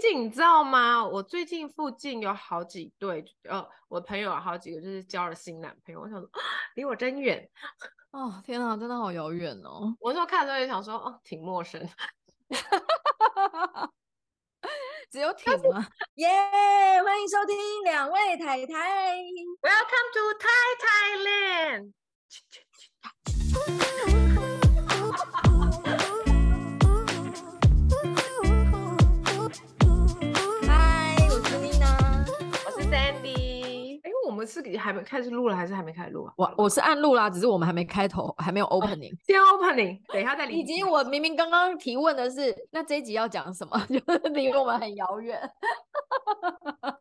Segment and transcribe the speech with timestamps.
[0.00, 1.04] 近你知道吗？
[1.04, 6.00] 我最近附近有好几对，呃，我朋友有好几个就是交了新男朋友。
[6.00, 6.30] 我想说，
[6.74, 7.48] 离我真远。
[8.12, 9.94] 哦，天哪，真的好遥远哦。
[10.00, 11.86] 我说看的时候也想说，哦，挺陌生。
[15.10, 15.86] 只有挺吗？
[16.16, 19.16] 耶！Yeah, 欢迎收听两位太太。
[19.62, 21.92] Welcome to Thai Thailand。
[23.54, 24.67] 我
[34.38, 36.32] 们是还没开始录了，还是还没开始录啊？
[36.36, 39.12] 我我是按录啦，只是我们还没开头，还没有 opening。
[39.26, 40.58] 先 opening， 等一下再理。
[40.58, 43.78] 以及我明明刚刚提问的是，那这一集要讲什么？
[43.90, 45.38] 就是离我们很遥远。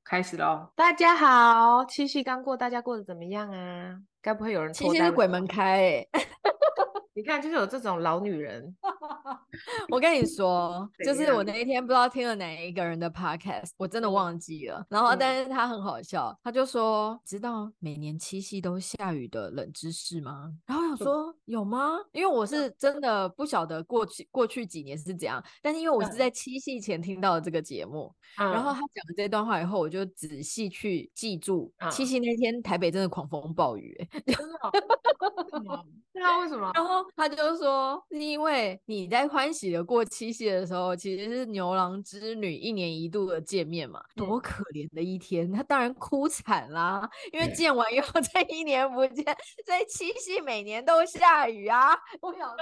[0.04, 0.68] 开始喽！
[0.76, 3.96] 大家好，七夕刚过，大家过得怎么样啊？
[4.28, 6.10] 该不会有人七夕是鬼门开、欸？
[7.16, 8.76] 你看，就是有这种老女人。
[9.90, 14.86] 我跟你说， 就是我那一天不知道听了哪一个人的 podcast，我真的忘记了。
[14.88, 25.44] 然后，但是他很好笑，他就说：“知道每年七夕都下雨的冷知识吗？”然后我想说：“有吗？”因为我是真的不晓得过去过去几年是怎样。
[25.60, 34.58] 但是因为我是在七夕前听到的这个节目，然后他讲了这段话以后，我就仔细去记住，七夕那天台北真的狂风暴雨，欸， 真的。
[36.14, 36.72] 对啊，为什么？
[36.74, 49.24] 然后他就说，是因为你在欢喜的过七夕的时候，其实是牛郎织女一年一度的见面嘛，多可怜的一天，他当然哭惨啦，因为见完以后再一年不见，
[49.66, 51.96] 所以七夕每年都下雨啊。
[52.22, 52.58] 我想说。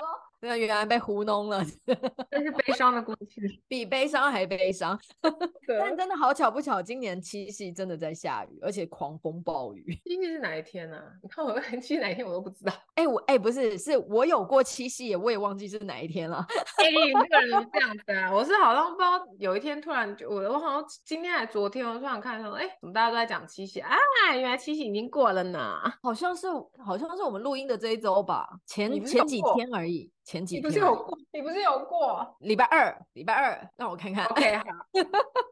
[0.45, 1.63] 那原来被糊弄了，
[2.29, 4.97] 这是悲伤的故事，比悲伤还悲伤。
[5.67, 9.83] 但真的好巧不巧，今年七夕真的在下雨，而且狂风暴雨。
[10.05, 11.05] 七夕是哪一天呢、啊？
[11.23, 12.71] 你看我七夕哪一天我都不知道。
[12.95, 16.45] 哎、欸，我哎、欸、不是，是我有过七夕，我也忘记是哪一天了。
[16.77, 18.31] 哎、欸，你这个人这样子啊？
[18.33, 23.95] 我是好像不知道，有一天突然就我我好像今天还昨天，我突然看说，哎、欸，怎么大家都在讲七夕啊？
[24.33, 25.75] 原来七夕已经过了呢。
[26.03, 26.47] 好像是
[26.83, 30.11] 好像是我们录音的这一周吧，前前几天而已。
[30.25, 31.17] 前几天你不是有过？
[31.31, 32.36] 你不是有过？
[32.39, 34.25] 礼拜二，礼拜二，让我看看。
[34.25, 34.63] OK，好，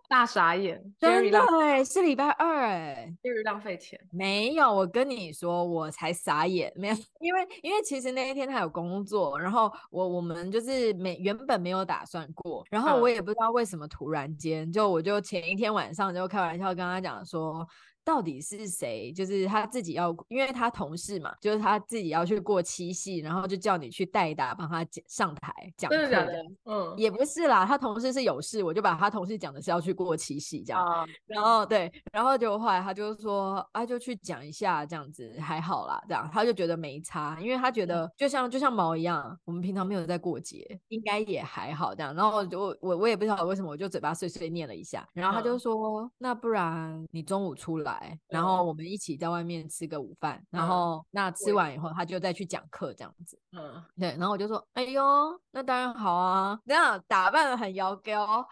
[0.09, 3.99] 大傻眼， 真的哎，是礼拜二哎，就是浪费钱。
[4.11, 17.65] 没有，我跟你说，我才傻眼，没有，因为因为其实那一天他有工作，然后我我们就是没原本没有打算过，然后我也不知道为什么突然间，就我就前一天晚上就开玩笑跟他讲说。
[18.05, 19.11] 到底是谁？
[19.11, 26.09] 就是他自己要，因为他同事嘛，就是他自己要去过七夕，然后就叫你去代打，帮他讲上台讲课的。
[26.09, 30.85] 的的嗯，也不是啦，他同事是有事，我就把他同事讲的是要去过七夕这样。
[30.85, 42.13] 啊、然后对，然后就后来他就说，啊，就去讲一下这样子，还好啦，这样他就觉得没差，因为他觉得就像就像毛一样，我们平常没有在过节，应该也还好这样。
[42.13, 47.92] 然后我我我也不知道为什么，我就嘴巴碎碎念了一下，然后他就说，嗯、那不然你中午出来。
[48.27, 53.37] 然后我们一起在外面吃个午饭，嗯、然后那吃完以后他就再去讲课这样子。
[53.55, 55.03] 嗯，对，然后我就说，哎呦，
[55.51, 58.43] 那当然好啊，这样打扮的很妖娇，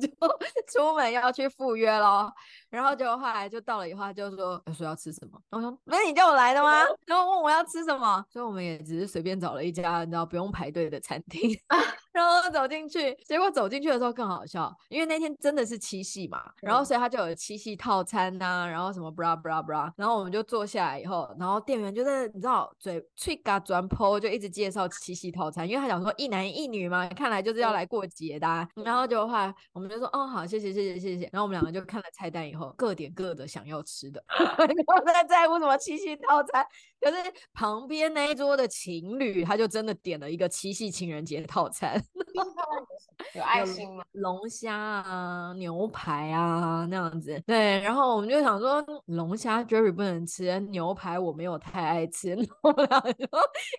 [0.00, 0.08] 就
[0.72, 2.30] 出门要去赴约喽。
[2.70, 5.40] 然后就后来就到了以后，他就说，说要吃什么？
[5.50, 6.84] 然后我说，不是你叫我来的吗？
[7.06, 11.50] 然后问我要吃什么，所以我们也只是随便找了一家你知道不用排队的餐厅。
[12.12, 36.66] 然后走进去，结果走进去的时候更好笑，因为那天真的是七夕嘛，然后所以他就有七夕套餐呐、啊，然后什么 bra bra bra，然后我们就坐下来以后，然后店员就在你知道嘴吹嘎转坡就一直介绍七夕套餐，因为他想说一男一女嘛，看来就是要来过节的、啊，然后就话我们就说哦好，谢谢谢谢谢谢，然后我们两个就看了菜单以后，各点各的想要吃的， 不在在乎什么七夕套餐。
[37.00, 37.16] 可是
[37.52, 42.02] 旁边那一桌的情侣，他就真的点了一个七夕情人节套餐，
[43.34, 44.04] 有爱心吗？
[44.12, 47.40] 龙虾啊，牛排啊那样子。
[47.46, 52.30] 对，然后我们就想说，龙虾 Jerry 不能吃，牛排我没有太爱吃，
[52.90, 53.10] 然后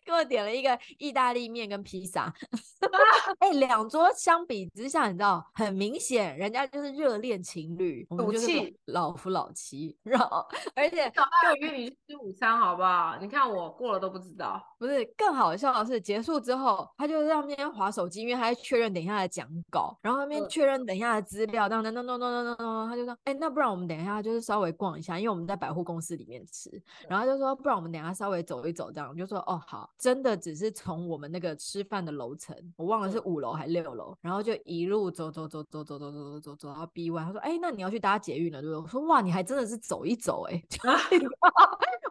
[0.06, 2.34] 给我点了一个意大利面跟披萨。
[3.40, 8.50] 哎、欸，两桌相比之下，你知道，很明显人家就是热恋情侣，我们就是
[8.86, 10.46] 老夫老妻，然后
[10.76, 13.09] 而且就约你去吃午餐，好不好？
[13.20, 26.70] 你看我过了都不知道，不是更好笑的是，结束之后他就在那边划手机，因为他在确认等一下的讲稿，然后那边确认等一下的资料，等等等等等等等，他就说，哎，那不然我们等一下就是稍微逛一下，因为我们在百货公司里面吃，
[27.08, 38.82] 然后就说，不然我们等一下稍微走一走，这样我就说，哦好，真的只是从我们那个吃饭的楼层，我忘了是五楼还是六楼，然后就一路走走走走走走走走走走到 B one，他说，哎，那你要去搭捷运了，对不对？
[38.84, 40.64] 我说，哇，你还真的是走一走，哎。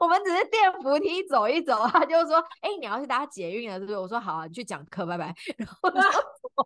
[0.01, 6.01] 我们只是电扶梯走一走，他就说：“哎、你要去搭捷运了，对不对？”我说：“好啊，你去讲课，拜拜。”然后就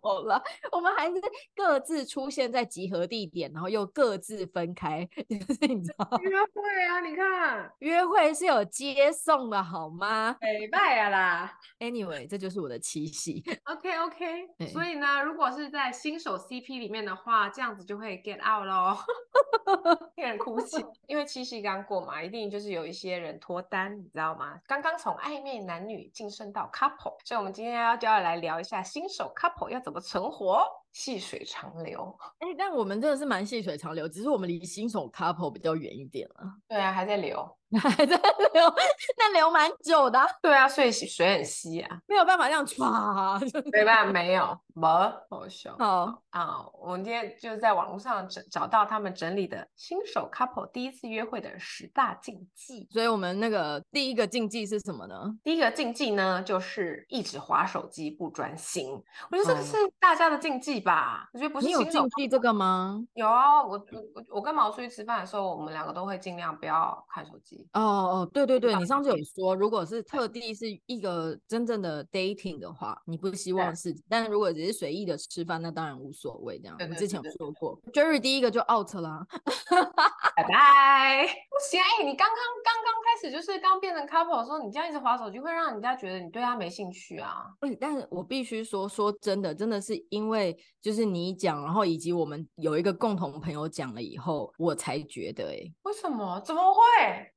[0.03, 0.41] 有了，
[0.71, 1.21] 我们还是
[1.55, 10.35] 各自出现在集合地点，然后又各自分开， 就是你知道约会啊，你看约会是有接送的好吗？
[10.41, 11.59] 美拜啊啦。
[11.79, 13.43] Anyway，这就是我的七夕。
[13.65, 18.97] OK OK， 所以呢，如果是在新手 CP 里面的话，这样子就会 get out 喽。
[20.15, 24.59] 有点哭泣，因为七夕刚过嘛，一定就是有一些人脱单，你知道吗？
[24.67, 30.82] 刚刚从暧昧男女晋升到 couple，所以我们今天要就要来聊一下新手 couple 要怎么存活。
[30.93, 36.45] 细水长流，哎、欸，但我们真的是蛮细水长流，只是我们离新手 couple 比较远一点了。
[36.69, 37.43] 对啊，还在流，
[37.81, 38.73] 还在流，
[39.17, 40.23] 那流蛮久的。
[40.39, 43.41] 对啊，所以水很稀啊，没有办法这样唰，
[43.71, 44.87] 没办法，没有，没，
[45.31, 45.75] 好笑。
[45.79, 52.87] 好啊，我们今天就在网络上找找到他们整理的新手 couple 第一次约会的十大禁忌。
[52.91, 55.35] 所以我们那个第一个禁忌是什么呢？
[55.43, 58.91] 第一个禁忌呢，就是一直划手机不专心。
[59.31, 60.82] 我觉得这个是大家的禁忌。
[60.83, 61.65] 吧，我觉得不是。
[61.67, 63.03] 你有禁忌这个吗？
[63.13, 63.71] 有啊，我
[64.13, 67.67] 我我跟毛出去吃饭的时候，我们两个都会尽量不要看手机。
[67.73, 76.59] 哦哦，对对对，你上次有说，如果是特地是一个真正的 dating 的话，你不希望是，但是如果只是随意的吃饭，那当然无所谓。
[76.59, 79.25] 这样，我们之前有说过，Jerry 第一个就 out 了，
[80.35, 81.25] 拜拜。
[81.25, 87.45] 不行，哎，你刚刚刚刚开始就是刚变成 couple 的时候，你这样一直划手机，会让人家觉得你对他没兴趣啊。
[87.61, 90.57] 嗯，但是我必须说，说真的，真的是因为。
[90.83, 96.37] 就是你讲，然后以及我们有一个共同朋友讲了以后，我才觉得，哎，为什么？
[96.41, 96.79] 怎么会？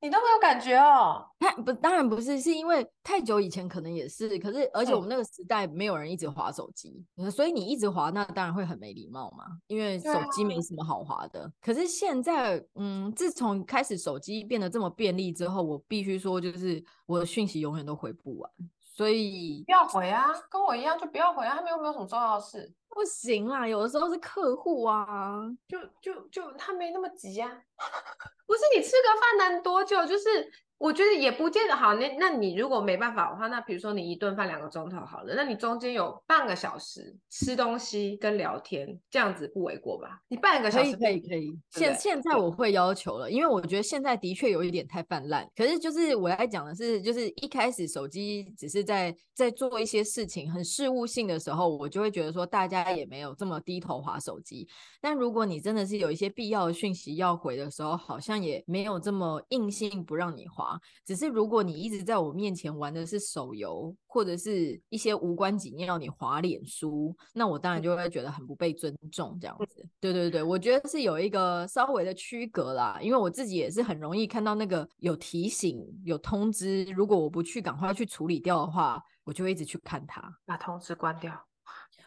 [0.01, 1.25] 你都没有感觉哦？
[1.39, 11.43] 他不，当然不是，是因为太久以前可能也是，可是而且我们那个时代没有人一直划手机，嗯、所以你一直划，那当然会很没礼貌嘛，因为手机没什么好划的。
[11.43, 18.51] 啊、可是现在，嗯，自从开始手机变得这么便利之后，我必须说，就是我的讯息永远都回不完。
[18.97, 22.73] 所以不要回啊，跟我一样就不要回啊，他们又没有什么重要的事。
[22.89, 27.47] 不行啦，有的时候是客户啊，就就就他没那么急啊。
[28.47, 30.03] 不是你吃个饭能多久？
[30.07, 30.51] 就是。
[30.79, 40.21] 我觉得也不见得好，那那你如果没办法的话，那比如说你一顿饭两个钟头好了，那你中间有半个小时吃东西跟聊天，这样子不为过吧？
[40.27, 41.59] 你半个小时可以可以可以。
[41.71, 45.49] 现现在我会要求了，因为我觉得现在的确有一点太泛滥。
[45.55, 54.67] 可是就是我来讲的是，就是一开始手机只是在在做一些事情很事务性的时候，我就会觉得说大家也没有这么低头划手机。
[55.01, 60.79] 但如果你真的是有一些必要的讯息要回的时候，好像也没有这么硬性不让你滑。
[61.05, 69.87] 只是如果你一直在我面前玩的是手游，或者是一些无关紧要你滑脸书，那我当然就会觉得很不被尊重这样子。
[69.99, 81.33] 对对对，我觉得是有一个稍微的区隔啦，因为我自己也是很容易看到那个有提醒、有通知，如果我不去赶快去处理掉的话，我就会一直去看它，把通知关掉。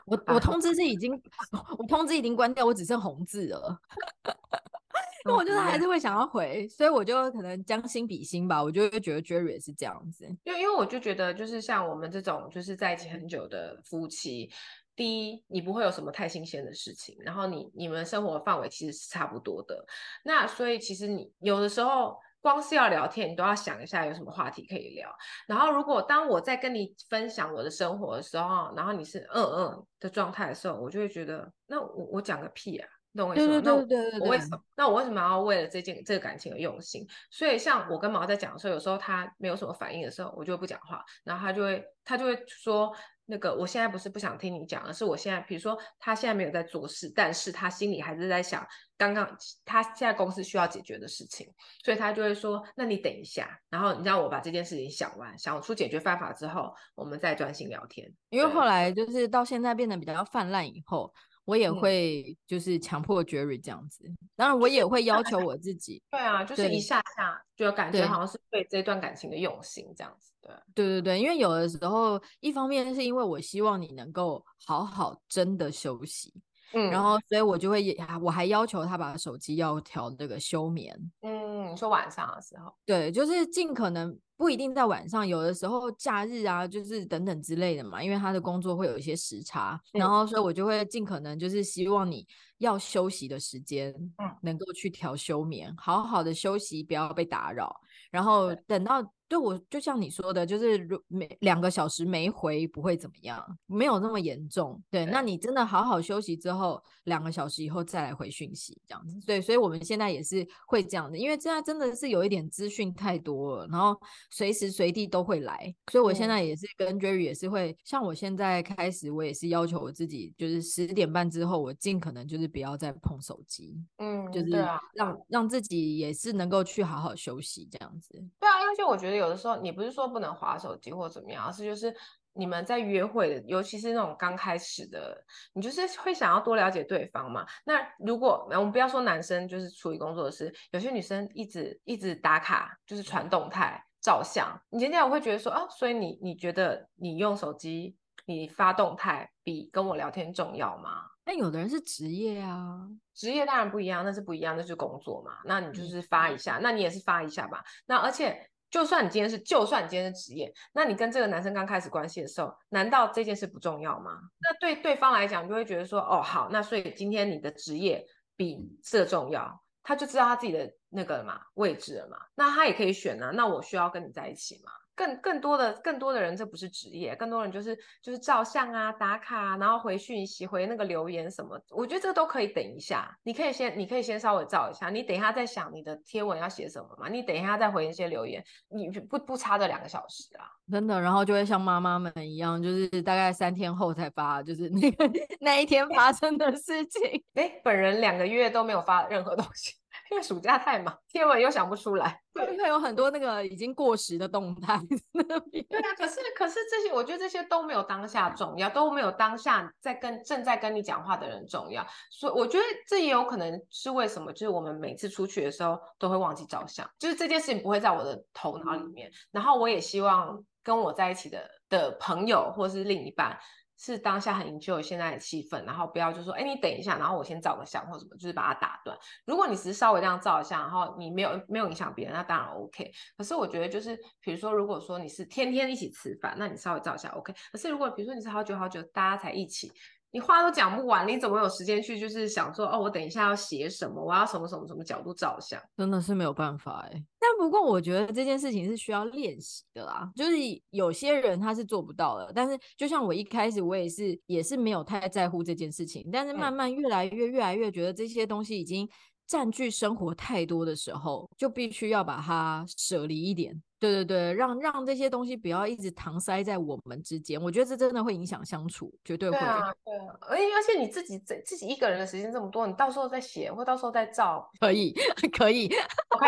[0.06, 1.12] 我我通知是已经，
[1.78, 3.80] 我通知已经关掉，我只剩红字了。
[5.24, 10.24] 那我就是还是会想要回，所以我就可能将心比心吧，我就会觉得 Jerry 也是这样子。
[10.44, 14.50] 因为因为我就觉得，就是像我们这种就是在一起很久的夫妻，
[14.96, 19.84] 第一，你不会有什么太新鲜的事情，然后你你们生活范围其实是差不多的。
[20.24, 25.10] 那所以其实你有的时候光是要聊天，你都要想一下有什么话题可以聊。
[25.46, 32.88] 然后如果当我在跟你分享我的生活的时候，然后你是嗯嗯的状态的时候，我就会觉得，那我我讲个屁啊！
[33.18, 33.60] 懂我意思吗？
[33.64, 33.86] 那我
[34.20, 34.62] 我为什么？
[34.76, 37.06] 那我为什么要为了这件这个感情而用心？
[37.30, 42.94] 所以像我跟毛在讲的时候，有时候他没有什么反应的时候，我就会不讲话，然后他就会他就会说
[43.26, 48.64] 那个我现在不是不想听你讲，而是我现在比如说他现在没有在做事，但是他心里还是在想
[48.96, 51.52] 刚刚他现在公司需要解决的事情，
[51.84, 58.12] 所以他就会说那你等一下，然后你让我把这件事情想完，想出解决办法之后，我们再专心聊天。
[58.28, 61.12] 因为后来就是到现在变得比较泛滥以后。
[61.50, 66.00] 我也会就是强迫 Jerry 这样子，嗯、当然我也会要求我自己。
[66.12, 70.32] 对啊，就是一下下就感觉好像是对这段感情的用心这样子。
[70.40, 76.32] 对，对对对，因为有的时候，一方面是因为我希望你能够好好真的休息，
[76.72, 80.96] 嗯，然后所以我就会我还要求他把手机要调这个休眠。
[81.22, 84.18] 嗯，你说晚上的时候，对，就是尽可能。
[84.40, 99.12] 不一定在晚上，有的时候假日啊，就是等等之类的嘛，因为他的工作会有一些时差，然后所以我就会尽可能就是希望你要休息的时间，嗯，能够去调休眠，好好的休息，不要被打扰，然后等到。
[99.30, 104.82] 对，我就像你说的，就是如每两个小时没回不会怎么样，没有那么严重。
[104.90, 109.20] 对，那你真的好好休息之后，两个小时以后再来回讯息，这样子。
[109.24, 113.96] 对，所以我们现在也是会这样的，因为现在真的是有一点资讯太多了，然后
[114.32, 115.72] 随时随地都会来。
[115.92, 124.50] 所以我现在也是跟 Jerry 也是会，像我现在开始，我也是要求我自己，就是十点半之后，我尽可能就是不要再碰手机，嗯，就是
[124.92, 128.10] 让、啊、让自己也是能够去好好休息这样子。
[128.40, 131.94] 对啊，而且我觉得有的时候你不是说不能划手机或怎么样，而是就是。
[132.32, 135.20] 你们在约会的，尤其是那种刚开始的，
[135.52, 137.44] 你就是会想要多了解对方嘛。
[137.64, 147.96] 那如果我们不要说男生就是处理工作的事，有些女生一直一直打卡，就是传动态、照相，你今天我会觉得说啊，所以你你觉得你用手机
[148.26, 151.02] 你发动态比跟我聊天重要吗？
[151.24, 155.38] 那有的人是职业啊，职业当然不一样，那是不一样，那是工作嘛。
[155.44, 157.64] 那你就是发一下，那你也是发一下吧。
[157.86, 158.49] 那而且。
[158.70, 164.20] 就算你今天是，就算你今天是职业，那你跟这个男生刚开始关系的时候，难道这件事不重要吗？
[164.40, 174.70] 那对对方来讲，就会觉得说，哦，好，那所以今天你的职业比这重要，他就知道他自己的那个嘛位置了嘛，那他也可以选啊，那我需要跟你在一起吗？
[175.00, 183.16] 更更多的更多的人，这不是职业，更多人就是就是照相啊、打卡啊，然后回讯息、回那个留言什么，我觉得这都可以等一下。
[183.22, 191.00] 你可以先你可以先稍微照一下，你等一下再想你的贴文要写什么嘛，你等一下再回一些留言，你不不差这两个小时啊，真的。
[191.00, 197.24] 然后就会像妈妈们一样，就是大概三天后才发，就是那个 那一天发生的事情。
[197.34, 199.72] 哎，本人两个月都没有发任何东西。
[200.10, 204.76] 因为暑假太忙，贴文又想不出来，对，会有很多那个已经过时的动态。
[205.12, 211.86] 对啊，可是可是这些，我觉得这些都没有当下重要，都没有当下在跟正在跟你讲话的人重要。
[212.10, 219.10] 所以我觉得这也有可能是为什么，就是我们每次出去的时候都会忘记照相，就是这件事情不会在我的头脑里面。
[219.30, 223.38] 然后我也希望跟我在一起的的朋友或是另一半。
[223.82, 228.94] 是当下很研究现在的气氛，然后不要就说，哎，你等一下，然后我先照个相或什么，就是把它打断。
[229.24, 232.92] 如果你只是稍微这样照一下，然后你没有没有影响别人，那当然 OK。
[233.16, 237.32] 可是我觉得就是，比如说，如果说你是天天一起吃饭，那你稍微照一下 OK。
[237.50, 239.72] 可是如果比如说你是好久好久大家才一起。
[240.12, 247.04] 你话都讲不完，你怎么有时间去就是想说哦，我等一下要写什么，我要什么什么什么角度照相，真的是没有办法哎。
[247.20, 250.32] 但不过我觉得这件事情是需要练习的啦，就是
[250.70, 252.32] 有些人他是做不到的。
[252.34, 258.88] 但是就像我一开始我也是也是没有太在乎这件事情，但是慢慢越来越越来越觉得这些东西已经
[259.30, 263.62] 占据生活太多的时候，就必须要把它舍离一点。
[263.78, 269.38] 对对对，让让这些东西不要一直搪塞在我们之间，我觉得这真的会影响相处，绝对会。
[269.38, 274.92] 对啊，对啊，而且而且你自己自自己一个人的时间这么多，你到时候再写或到时候再照，可以
[275.32, 275.70] 可以
[276.08, 276.26] ，OK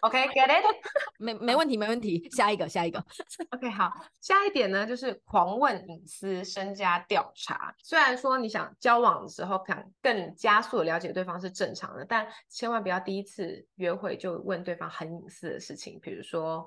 [0.00, 0.64] OK get it，
[1.18, 3.04] 没没问题没问题，下一个下一个
[3.50, 16.66] ，OK 好，下一点呢就是狂问隐私身家调查，虽然说你想交往的时候想更加速的了解对方是正常的，但千万不要第一次约会就问对方很隐私的事情，比如说。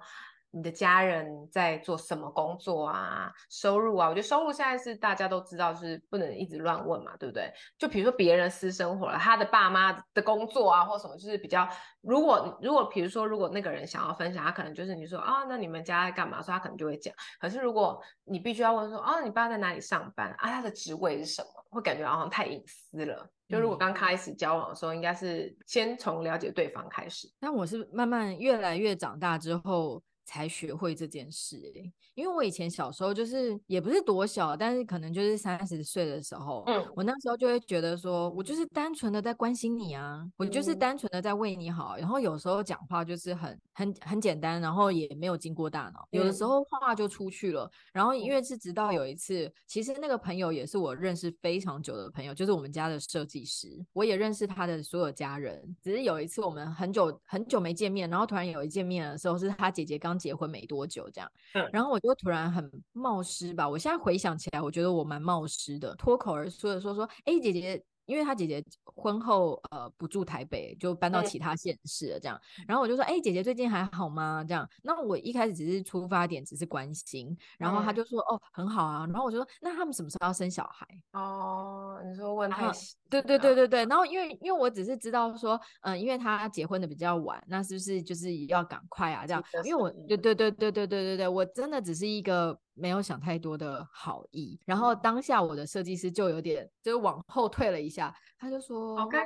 [0.57, 3.31] 你的家人在做什么工作啊？
[3.47, 4.09] 收入啊？
[4.09, 7.53] 我觉得收入现在是大家都知道，是不能一直乱问嘛，对不对？
[7.77, 11.69] 就比如说别人私生活了，他的爸妈的工作啊，或什么，就是比较。
[12.01, 16.41] 如果如果比如说，如果那个人想要分享，他可能就是你说啊，那你们家在干嘛？
[16.41, 17.13] 所以他可能就会讲。
[17.39, 20.49] 可是如果你必须要问说，啊，你爸在哪里上班啊？
[20.49, 21.49] 他的职位是什么？
[21.69, 23.29] 会感觉好像太隐私了。
[23.47, 27.29] 就如果刚开始交往的时候，应该是先从了解对方开始。
[27.39, 60.16] 但我是慢慢越来越长大之后才学会这件事欸，因为我以前小时候就是也不是多小，但是可能就是三十岁的时候，嗯，我那时候就会觉得说，我就是单纯的在关心你啊，我就是单纯的在为你好，然后有时候讲话就是很很很简单，然后也没有经过大脑，有的时候话就出去了，然后因为是直到有一次，其实那个朋友也是我认识非常久的朋友，就是我们家的设计师，我也认识他的所有家人，只是有一次我们很久很久没见面，然后突然有一见面的时候，是他姐姐刚。
[60.17, 63.67] 结婚没多久，这样，嗯，然后我就突然很冒失吧。
[63.67, 67.83] 我现在回想起来，我觉得我蛮冒失的，脱口而出的说说，哎，姐姐。
[68.07, 72.39] 因为他姐姐婚后呃不住台北，就搬到其他县市了，这样。
[72.59, 74.43] 嗯、然后我就说，哎、欸，姐姐最近还好吗？
[74.47, 74.67] 这样。
[74.81, 79.05] 那我一开始只是出发点只是关心，然后他就说，嗯、哦，很好啊。
[79.07, 80.87] 然后我就说，那他们什么时候要生小孩？
[81.11, 82.95] 哦，你说问太细。
[83.09, 83.85] 对对对对对。
[83.85, 89.27] 然后因为因为我只是知道说，嗯、呃，因为他结婚的比较晚，那是不是就是要赶快啊？
[89.27, 89.43] 这样。
[89.63, 92.57] 因为我对对对对对对对对，我真的只是一个。
[92.77, 99.17] 没有想太多的好意，然后当下我的设计师就有点就是往后退了一下，他就说：“OK，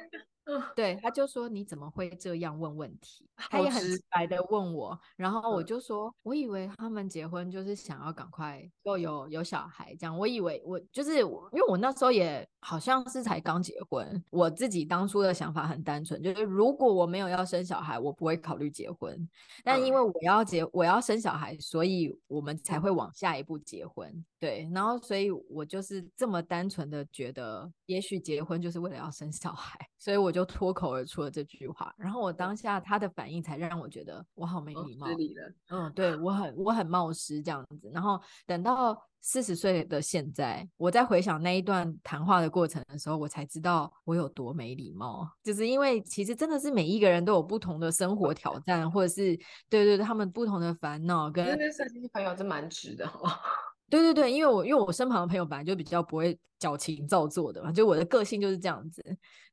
[0.45, 3.29] 嗯，对，他就说你怎么会这样问问题？
[3.35, 19.27] 他也很直白的问我，然后我就说，嗯、我以为他们结婚就是想要赶快又有有小孩这样，我以为我就是因为我那时候也好像是才刚结婚，我自己当初的想法很单纯，就是如果我没有要生小孩，我不会考虑结婚，
[19.63, 24.25] 但因为我要结我要生小孩，所以我们才会往下一步结婚。
[24.39, 31.93] 对，然后所以我就是这么单纯的觉得，也许结婚就是为了要生小孩，所以我就脱口而出了这句话。
[31.97, 35.07] 然后我当下他的反应才让我觉得我好没礼貌。
[35.07, 35.15] 哦、
[35.69, 37.89] 嗯，对，我很我很冒失这样子。
[37.93, 45.29] 然后等到四十岁的现在，我在回想那一段谈话的过程的时候，我才知道我有多没礼貌。
[45.43, 49.35] 就是因为其实真的是每一个人都有不同的生活挑战，或者是
[49.69, 51.45] 对对对，他们不同的烦恼跟。
[51.57, 53.29] 跟设计师朋友真蛮值的哦。
[53.89, 59.03] 对对对，因为我因为我身旁的朋友本来就比较不会矫情造作的嘛，就我的个性就是这样子。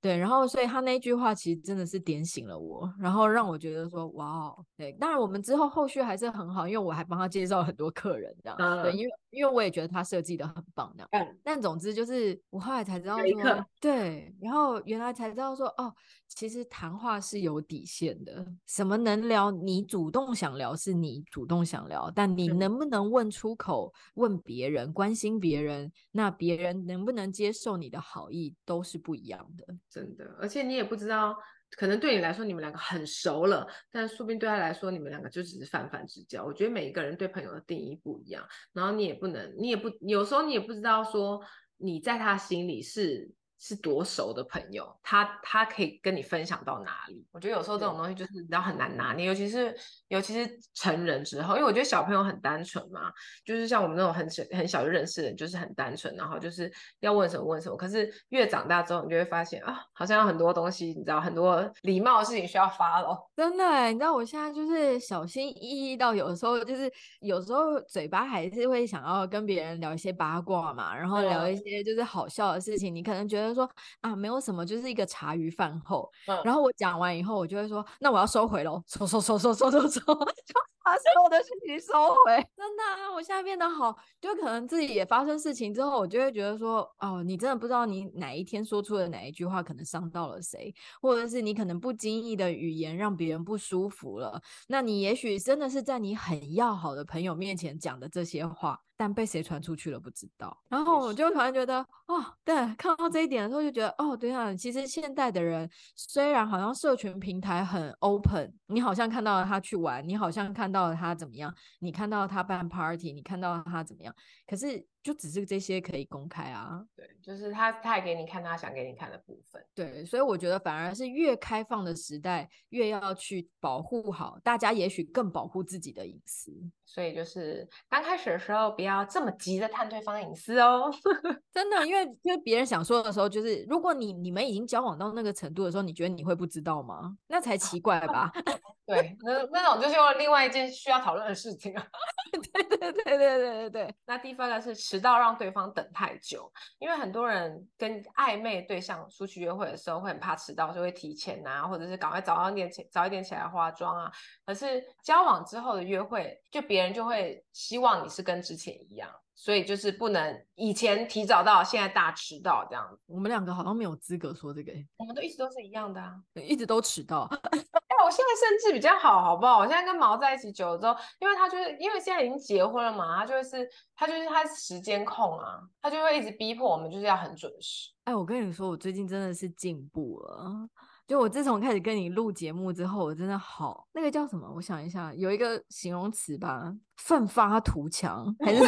[0.01, 4.93] 对，然后所以他那句话其实真的是点醒了我，然后让我觉得说哇哦，对。
[4.93, 8.57] 当然我们之后后续还是很好，因为我还帮他介绍很多客人这样。
[8.61, 11.09] 嗯、对，因为因为我也觉得他设计的很棒这样。
[11.13, 11.39] 嗯。
[11.43, 15.93] 但总之就是我后来才知道说，对，然后原来才知道说哦，
[16.29, 29.65] 其实谈话是有底线的，什么能聊，你主动想聊是你主动想聊，但你能不能问出口，问别人，关心别人，那别人能能不能接受你的好意，都是不一样的。
[29.89, 31.37] 真的，而且你也不知道，
[31.77, 36.45] 可能对你来说你们两个很熟了，但说不定对他来说你们两个就只是泛泛之交。
[36.45, 41.41] 我觉得每一个人对朋友的定义不一样，然后你也不能，你也不，有时候你也不知道说
[41.77, 43.31] 你在他心里是。
[43.61, 47.27] 是多熟的朋友，他他可以跟你分享到哪里？
[47.33, 53.13] 我觉得有时候这种东西就是你知道很难拿捏，尤其是尤其是成人之后，因为我觉得小朋友很单纯嘛，
[53.45, 57.77] 就是像我们那种很小很小就认识的人，就是很单纯，然后就是要问什么问什么。
[57.77, 63.19] 可是越长大之后，你就会发现啊，好像有很多东西，你知道，很多礼貌的事情需要 follow。
[63.37, 66.89] 真的，你知道我现在就是小心翼翼到有的时候，就是
[67.21, 73.48] 有时候嘴巴还是会想要跟别人聊一些八卦嘛，然后聊一些就是好笑的事情，你可能觉得。
[73.55, 73.69] 说
[74.01, 76.11] 啊，没有什么，就是一个茶余饭后。
[76.27, 80.01] 嗯、然后我讲完以后，我就会说，那我要收回喽，收收收收收收收，
[80.85, 81.93] 把所有的事情收
[82.25, 82.37] 回。
[82.57, 94.41] 真的啊，我现在变得好，就可能自己也发生事情之后，我就会觉得说，哦，你真的不知道你哪一天说出的哪一句话，可能伤到了谁，或者是你可能不经意的语言让别人不舒服了。
[94.69, 98.81] 那你也许真的是在你很要好的朋友面前讲的这些话。
[98.99, 114.13] 但被谁传出去了不知道，然后我就突然觉得，哦，对，看到这一点的时候就觉得，哦，对啊，其实现代的人虽然好像社群平台很 open，你好像看到了他去玩，你好像看到了他怎么样，你看到他办 party，你看到他怎么样，
[114.47, 114.85] 可是。
[115.09, 126.53] 就只是这些可以公开啊，对，就是他他也给你看他想给你看的部分，对，所以我觉得反而是越开放的时代，越要去保护好大家，也许更保护自己的隐私。
[126.85, 130.91] 所以就是刚开始的时候，不要这么急着探对方隐私哦，
[131.51, 137.17] 真的，因为因为别人想说的时候，就是如果你你们已经交往到那个程度的时候，你觉得你会不知道吗？
[137.29, 138.31] 那才奇怪吧？
[138.85, 141.87] 对，那那种就是另外一件需要讨论的事情啊。
[142.53, 143.95] 对对对对对对对。
[144.07, 154.11] 那第三个是迟到让对方等太久，因为很多人跟暧昧对象出去约会的时候会很怕迟到，就会提前啊，或者是赶快早上点起早一点起来化妆啊。
[154.45, 162.99] 可是交往之后的约会，就别人就会希望你是跟之前一样，所以就是不能以前提早到，现在大迟到这样。
[163.07, 167.31] 我们两个好像没有资格说这个，我们都一直都是一样的啊，一直都迟到。
[168.09, 169.59] 我现在甚至比较好，好不好？
[169.59, 177.91] 我现在跟毛在一起久了之后，因为他就是因为现在已经结婚了嘛，他就是他就是他时间控啊，他就会一直逼迫我们就是要很准时。
[178.05, 180.67] 哎，我跟你说，我最近真的是进步了。
[181.07, 184.51] 就我自从开始跟你录节目之后，我真的好那个叫什么？
[184.55, 188.63] 我想一下，有一个形容词吧，奋发图强，还是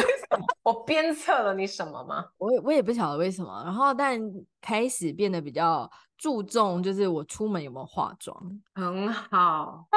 [0.63, 2.25] 我鞭策了你什么吗？
[2.37, 3.61] 我也我也不晓得为什么。
[3.63, 4.19] 然后但
[4.59, 5.89] 开始变得比较。
[6.21, 8.37] 注重就是我出门有没有化妆，
[8.75, 9.87] 很好。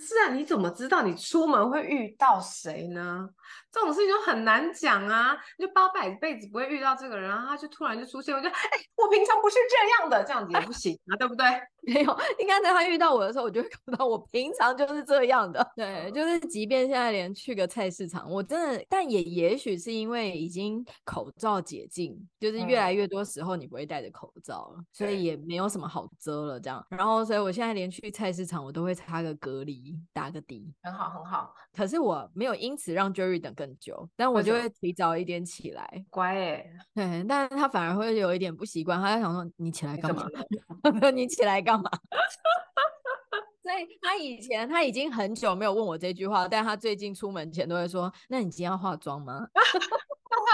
[0.00, 3.28] 是啊，你怎么知道你出门会遇到谁呢？
[3.70, 5.36] 这种事情就很难讲啊。
[5.58, 8.54] 你就八百辈子不会遇到这个人，然后他就突然就出现，我就哎，
[8.96, 11.44] 我平常不是这样的，这样子也不行啊，对不对？
[11.86, 15.64] 没有，应该在他遇到我的时候，我就会看到我平常就是这样的。
[15.76, 26.84] 对，就是即便现在连去个菜市场，我真的，但也也许是因为已经口罩解禁，就是越来越多时候你不会戴着口罩了，所以也没有什么好遮了这样。
[26.90, 31.54] 然后，所以我现在连去菜市场，我都会擦个隔离，打个底，很好很好。
[31.72, 36.04] 可是我没有因此让 Jerry 等更久，但我就会提早一点起来。
[36.10, 40.26] 乖哎，对，但是他反而会有一点不习惯，他在想说你起来干嘛？
[41.14, 41.75] 你起来干
[43.62, 49.46] 所以他以前他已经很久没有问我这句话，但他最近出门前都会说：“那你今天要化妆吗？”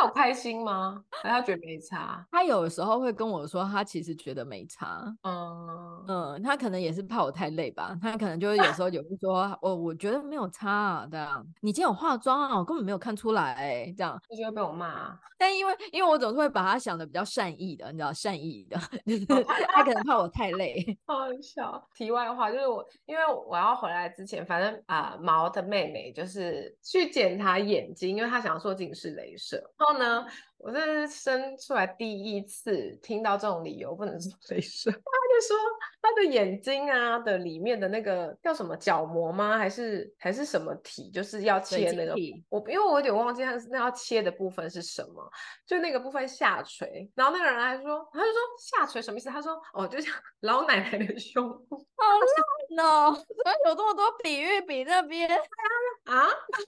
[0.09, 1.03] 开心吗？
[1.23, 2.27] 还是他觉得没差？
[2.31, 5.05] 他有时候会跟我说，他其实觉得没差。
[5.23, 7.97] 嗯嗯，他可能也是怕我太累吧。
[8.01, 12.59] 他可能就是有时候有会说：“哦，我觉得没有差啊。”这样，你今天有化妆啊？
[12.59, 13.53] 我根本没有看出来。
[13.55, 15.19] 哎，这样就会被我骂。
[15.38, 20.97] 但因为因为我总是会把他想的比较善意的，你知道，善意的，就是他可能怕我太累。
[21.05, 21.85] 好笑。
[21.95, 29.57] 题外话就是我，因为我要回来之前，反正啊、呃，毛的妹妹就是去检查眼睛，因为她想要做近视雷射。
[29.79, 30.27] 然后呢，
[30.62, 34.90] 我这是生出来第一次听到这种理由不能说雷射。
[34.94, 35.57] 他就说
[36.01, 39.59] 他的眼睛啊的里面的那个叫什么角膜吗？
[39.59, 41.11] 还是还是什么体？
[41.11, 42.14] 就是要切那个。
[42.48, 45.29] 我因为我有点忘记他那要切的部分是什么，
[45.66, 47.11] 就那个部分下垂。
[47.16, 49.29] 然后那个人还说，他就说下垂什么意思？
[49.31, 51.77] 他说哦，就像 老奶奶的胸部。
[51.96, 52.09] 好
[52.77, 53.12] 烂哦！
[53.14, 55.29] 怎么有这么多比喻比那边？
[56.05, 56.27] 啊，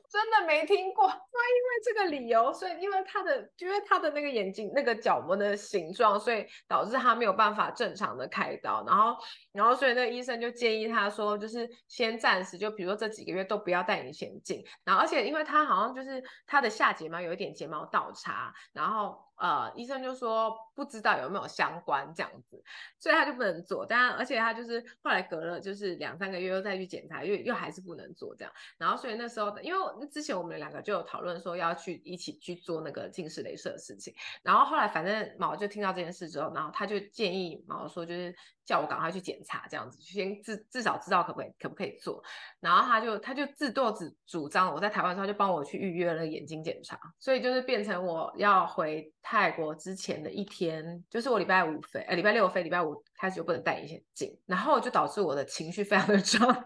[0.08, 1.06] 真的没听过。
[1.06, 8.84] 那因为这个理由，所以因为他的，因为他的那个眼睛那个角膜的形状，所以导致他没有办法正常的开刀。
[8.86, 9.16] 然后，
[9.52, 14.64] 然后所以那个医生就建议他说，就是先暂时就比如说这几个月都不要戴隐形眼镜。
[14.84, 19.18] 然后，而且因为他好像就是他的下睫毛有一点睫毛倒插，然后。
[19.36, 22.62] 呃，医生就说不知道有没有相关这样子，
[22.98, 23.84] 所以他就不能做。
[23.84, 28.52] 但而且他就是后来隔了就是两三个月又再去检查，又又还是不能做这样。
[28.78, 34.14] 然后所以那时候，因为之前我们两个就有讨论说要去一起去做那个近视雷射的事情。
[34.42, 38.34] 然后后来反正毛就听到这件事之后，然后他就建议毛说就是。
[38.64, 42.22] 叫我赶快去检查，这样子先至至少知道可不可以可不可以做，
[42.60, 56.64] 然后他就他就自作主主张，我在台湾的时候就帮我去预约了眼睛检查，所以就是变成我要回泰国之前的一天，就是我礼拜五飞，呃礼拜六飞，礼拜五开始就不能戴隐形眼镜，然后就导致我的情绪非常的 差。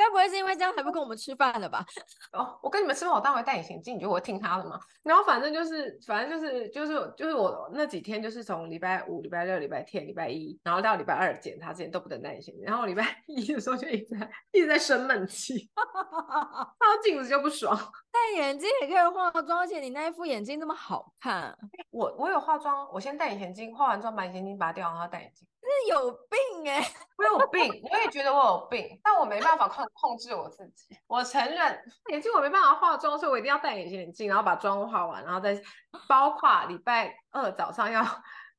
[0.00, 1.84] 该不会是因为这样才不跟我们吃饭了吧？
[2.32, 4.80] 哦，我跟你们吃饭，我当回戴隐形眼镜，你觉得我会听他的吗？
[5.02, 17.76] 然后反正就是，反正就是，就是，就是我那几天就是从礼拜五、礼拜六、礼拜天、礼拜一，然后到礼拜二检查之前都不能戴隐形镜，然后礼拜一的时候就一直在一直在生闷气， 看到镜子就不爽。
[18.10, 21.56] 戴眼镜也可以化妆，而且你那一副眼镜这么好看，
[21.90, 25.46] 我我有化妆，我先戴隐形镜，化完妆把隐形眼镜拔掉，然后戴眼镜。
[25.62, 26.94] 是有病哎、欸！
[27.18, 30.96] 我有病，我也觉得我有病，但我没办法控控制我自己。
[31.06, 35.60] 我承认 眼镜我没办法化妆，所以我一定要戴隐形眼镜，然后把妆化完，然后再
[36.08, 38.04] 包括礼拜二早上要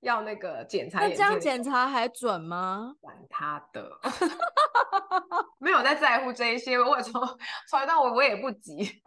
[0.02, 1.18] 要那个检查眼镜。
[1.20, 2.94] 那这样检查还准吗？
[3.02, 3.90] 管他的，
[5.60, 6.80] 没有在在乎这一些。
[6.80, 7.22] 我从
[7.68, 9.02] 从到我我也不急。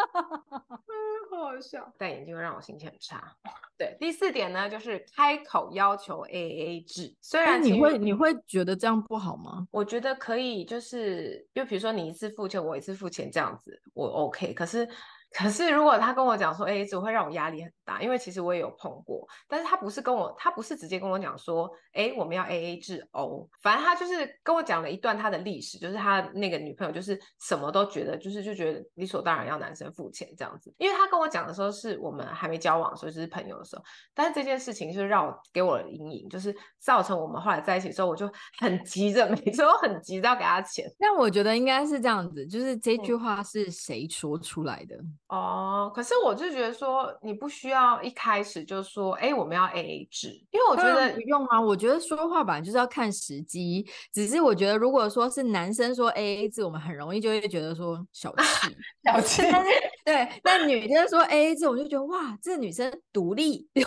[1.36, 3.34] 好好笑，戴眼镜会让我心情很差。
[3.78, 7.14] 对，第四点呢，就是开口要求 AA 制。
[7.20, 9.66] 虽然你会你会觉得这样不好吗？
[9.70, 14.52] 我觉得可以，就是就比如说你一次付钱，我一次付钱这样子，我 OK。
[14.54, 14.88] 可是。
[15.36, 33.82] 可是如果他跟我讲说 AA 制，会让我压力很大，因为其实我也有碰过，但是他不是跟我，他不是直接跟我讲说，哎，我们要 AA 制哦，反正他就是跟我讲了一段他的历史，就是他那个女朋友就是什么都觉得，就是就觉得理所当然要男生付钱这样子，因为他跟我讲的时候是我们还没交往，所以就是朋友的时候，
[34.14, 40.88] 但是这件事情就是让我给我的阴影，就是造成我们后来在一起之后，我就很急着，每次都很急着要给他钱。
[40.96, 44.94] 但我觉得应该是这样子，就是这句话是谁说出来的？
[44.94, 51.58] 嗯哦，可是我就觉得说，你不需要一开始就说，哎，我们要 AA 制，因为我觉得不用啊。
[51.58, 59.42] 我觉得说话本来就是要看时机，只是我觉得如果说是男生说 AA 制，我们很容易就会觉得说小气，小气。
[59.50, 59.70] 但是
[60.04, 63.82] 对，那女生说 AA 制，我就觉得哇，这女生独立， 哎，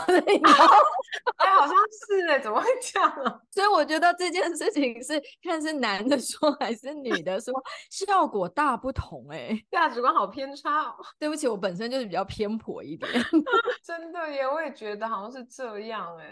[1.53, 1.75] 好像
[2.09, 3.39] 是哎，怎么会这样啊？
[3.51, 7.53] 所以我觉得这件事情是看是男的说还是女的说，
[7.91, 10.95] 效果大不同哎，价值观好偏差哦。
[11.19, 11.26] 对。
[11.27, 13.11] 对不起，我本身就是比较偏颇一点。
[13.83, 16.25] 真的耶，我也觉得好像是这样哎。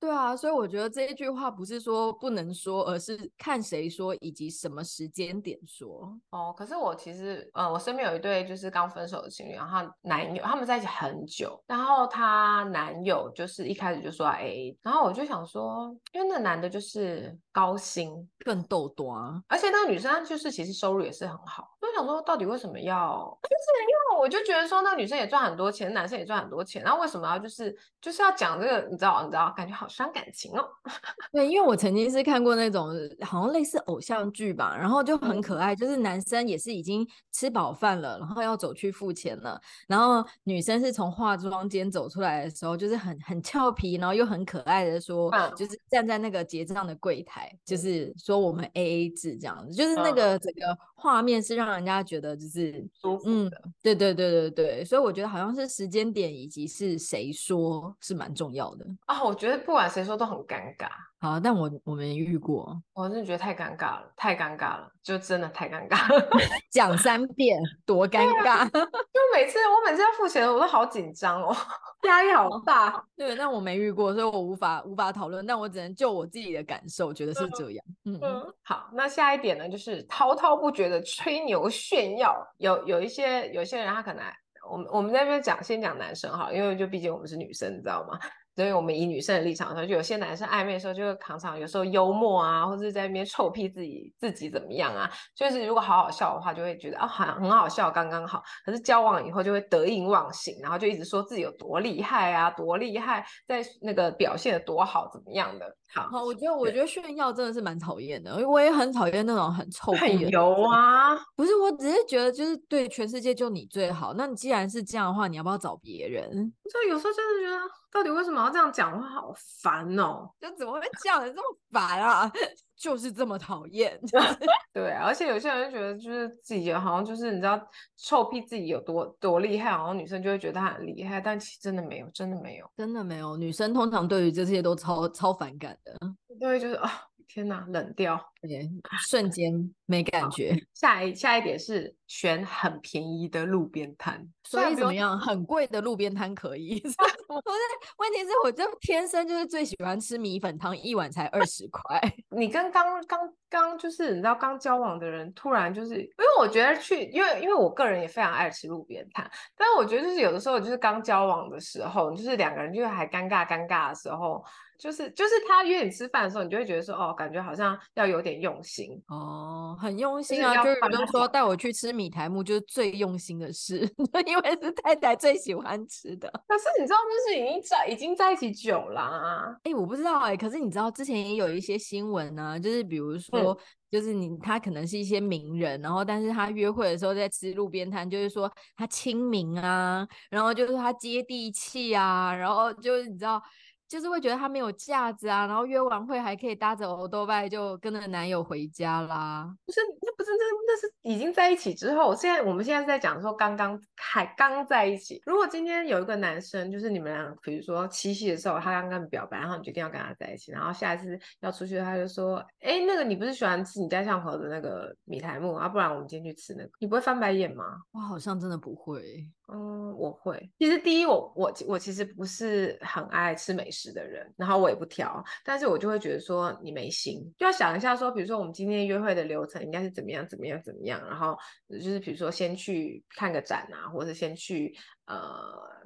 [0.00, 6.12] 对啊，所以我觉得这一句话不是说不能说，而是看谁说以及什么时间点说。
[6.30, 19.14] 哦，可是我其实，呃，我身边有一对就是刚分手的情侣，然后男友他们在一起很久，然后他男友就是一开始就说要 AA，然后我就想说，因为那男的就是高薪更逗多，
[19.46, 23.38] 而且那个女生就是其实收入也是很好，我就想说到底为什么要？
[23.42, 28.88] 就是因为我就觉得说那个女生也赚很多钱，男生也赚很多钱，然后为什么要就是就是要讲这个？
[28.90, 30.64] 你知道，你知道，感觉好伤感情哦。
[31.32, 32.88] 对，因为我曾经是看过那种
[33.22, 53.30] 好像类似偶像剧吧，然后就很可爱，就是男生也是已经吃饱饭了，然后要走去付钱了，然后女生是从化妆间走出来的时候，就是很很俏皮，然后又很可爱的说，就是站在那个结账的柜台，就是说我们 AA 制这样子，就是那个整个画面是让人家觉得就是舒服的。
[53.64, 60.88] 嗯，对对对对对，所以我觉得好像是时间点以及是谁说是蛮重要的啊，我觉得不管谁说都很尴尬。
[61.20, 66.28] 好，但我我没遇过，我真的觉得太尴尬了，太尴尬了，就真的太尴尬了。
[66.72, 68.64] 讲三遍，多尴尬！
[68.72, 71.54] 就每次我每次要付钱，我都好紧张哦，
[72.08, 73.04] 压力好大。
[73.18, 75.44] 对，但我没遇过，所以我无法无法讨论。
[75.44, 77.84] 但我只能就我自己的感受，觉得是这样。
[78.06, 78.54] 嗯嗯。
[78.62, 82.34] 好，那下一点呢，就是滔滔不绝的吹牛炫耀。
[82.56, 84.24] 有有一些有些人，他可能
[84.70, 88.18] 我们我们在这边讲，先讲男生哈，因为就毕竟我们是女生，你知道吗？
[88.56, 95.10] 所以我们以女生的立场说，就有些男生暧昧的时候，就会常常有时候幽默啊，或者是在那边臭屁自己自己怎么样啊。
[95.34, 98.42] 就是如果好好笑的话，就会觉得啊，很很好笑，刚刚好。
[98.64, 105.76] 可是交往以后就会得意忘形，然后就一直说自己有多厉害啊，多厉害，在那个表现的多好，怎么样的。
[105.92, 110.06] 好，好，我觉得我觉得炫耀真的是蛮讨厌的，因为我也很讨厌那种很臭屁的。
[110.06, 111.16] 很油啊！
[111.34, 114.14] 不是，我只是觉得就是对全世界就你最好。
[114.14, 116.52] 那你既然是这样的话，你要不要找别人？
[116.70, 117.60] 所以有时候真的觉得，
[117.92, 119.08] 到底为什么要这样讲话？
[119.08, 120.30] 好烦哦！
[120.40, 122.30] 就怎么会讲的这么烦啊？
[122.80, 124.00] 就是这么讨厌。
[124.72, 127.60] 对，而且有些人就觉得，就是自己好像就是你知道
[127.96, 133.36] 臭屁自己有多多厉害，然后女生就会觉得他很厉害，但其实真的没有，真的没有，真的没有。
[133.36, 135.94] 女生通常对于这些都超超反感的，
[136.40, 136.90] 对，就是啊。
[137.32, 138.68] 天哪，冷掉，对，
[139.06, 140.56] 瞬间没感觉。
[140.72, 145.18] 下一下一点是选很便宜的路边摊，所以怎么样？
[145.18, 146.78] 很贵的路边摊可以？
[147.26, 147.58] 不是，
[147.98, 152.00] 问题是我就天生就是最喜欢吃米粉汤，一碗才二十块。
[152.30, 164.44] 你跟刚刚刚就是你知道刚交往的人，突然就是因为我觉得去，因为因为我个人也非常爱吃路边摊，但是我觉得就是有的时候就是刚交往的时候，就是两个人就是还尴尬尴尬的时候。
[164.80, 170.62] 就是就是他约你吃饭的时候，你就会觉得说哦，感觉好像要有点用心哦，很用心啊。
[170.62, 173.80] 就是比如说带我去吃米苔木，就是最用心的事，
[174.26, 176.30] 因为是太太最喜欢吃的。
[176.46, 179.46] 可是你知道，就是已经在已经在一起久了啊。
[179.64, 180.36] 哎、欸，我不知道哎、欸。
[180.36, 183.56] 可是你知道，之前也有一些新闻啊，就是比如说，嗯、
[183.90, 193.42] 就是你他可能是一些名人，然后但是他约会的时候在吃路边摊，就是说他亲民啊，然后就是他接地气啊，然后就是你知道。
[193.90, 199.52] 就是会觉得他没有架子啊，然后约完会还可以搭着欧多拜就跟那个男友回家啦。
[199.66, 202.14] 不是，那不是，那那是已经在一起之后。
[202.14, 205.20] 现在我们现在是在讲说刚刚还刚在一起。
[205.26, 215.68] 如果今天有一个男生，就是你们俩，比如说七夕的时候，他刚跟你表白，然后你决定要跟他在一起，然后下一次要出去，他就说：“哎，那个你不是喜欢吃你家巷口的那个米苔木啊？
[215.68, 217.64] 不然我们今天去吃那个。”你不会翻白眼吗？
[217.90, 219.26] 我好像真的不会。
[219.52, 220.50] 嗯，我会。
[220.58, 231.36] 其实第一，我我我其实不是很爱吃美食的人，然后我也不挑，但是我就会觉得说你没心，就要想一下说，比如说我们今天约会的流程应该是怎么样，怎么样，怎么样，然后
[231.68, 234.72] 就是比如说先去看个展啊，或者先去
[235.06, 235.18] 呃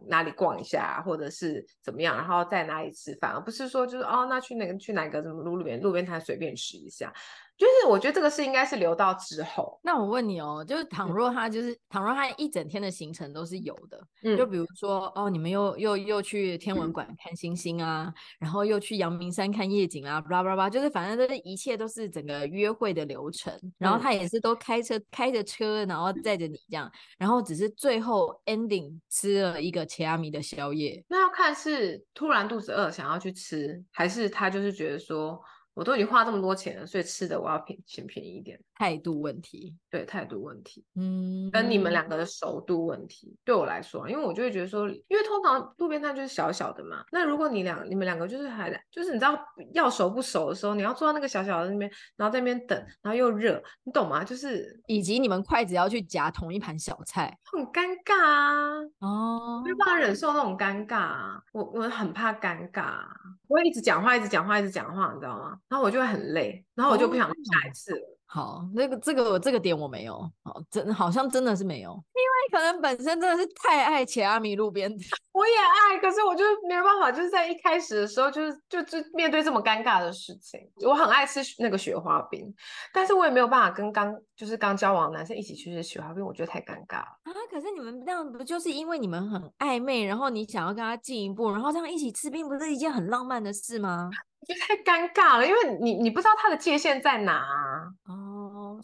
[0.06, 7.12] 哪里逛一下，或者是怎么样，然后在哪里吃饭，而不是说就是哦，那去哪个去哪个什么路路边路边摊随便吃一下。
[7.56, 9.78] 就是我觉得这个事应该是留到之后。
[9.82, 23.52] 那我问你哦，就是倘若他就是、嗯、倘若他一整天的行程都是有的，嗯，就比如说哦，你们又又又去天文馆看星星啊，嗯、然后又去阳明山看夜景啊，巴拉巴拉，就是反正这是一切都是整个约会的流程。
[23.78, 31.04] 然后他也是都开车、嗯、开着车，然后载着你这样，然后只是最后 ending 吃了一个切阿米的宵夜。
[31.08, 35.40] 那要看是突然肚子饿想要去吃，还是他就是觉得说。
[35.74, 38.58] 我都已经花这么多钱了，所以吃的我要便嫌便宜一点。
[38.76, 49.38] 态度问题，对，态度问题，嗯，跟你们两个的熟度问题，对我来说，因为我就会觉得说，因为通常路边摊就是小小的嘛，那如果你两你们两个就是还就是你知道
[49.74, 54.24] 要熟不熟的时候，你要坐到那个小小的那边，然后在那边等，然后又热，你懂吗？
[54.24, 63.08] 就是以及你们筷子要去夹同一盘小菜，很尴尬啊，哦，没有办法忍受那种尴尬啊，我我很怕尴尬啊，
[63.46, 65.56] 我会一直讲话，一直讲话，一直讲话，你知道吗？
[65.68, 67.98] 然后我就会很累，然后我就不想下一次了。
[67.98, 82.52] 哦好，那个这个这个点我没有，好，真好像真的是没有，因为可能本身真的是太爱且阿米路边的，我也爱，可是我就没有办法，就是在一开始的时候，就是就就面对这么尴尬的事情，我很爱吃那个雪花冰，
[82.92, 87.32] 但是我也没有办法跟刚就是刚交往的男生一起去吃雪花冰，我觉得太尴尬了啊。
[87.48, 94.10] 可是你们这样不就是因为你们很暧昧，然后你想要跟他进一步，然后这样一起吃冰，不是一件很浪漫的事吗？
[94.44, 97.94] 就太尴尬了，因为你你不知道他的界限在哪啊。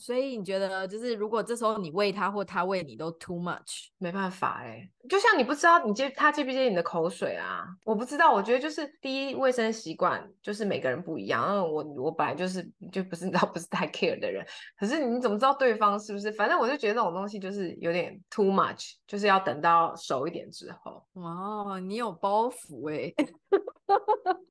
[0.00, 14.44] 所以你觉得就是如果这时候你喂他或他喂你都 too much，没办法哎，就像你不知道你接他接不接你的口水啊，我不知道，我觉得就是第一卫生习惯就是每个人不一样，因为我我本来就是就不是你知道不是太 care 的人，
[14.78, 16.32] 可是你怎么知道对方是不是？
[16.32, 21.04] 反正我就觉得这种东西就是有点 too much，就是要等到熟一点之后。
[21.14, 23.12] 哇，你有包袱哎。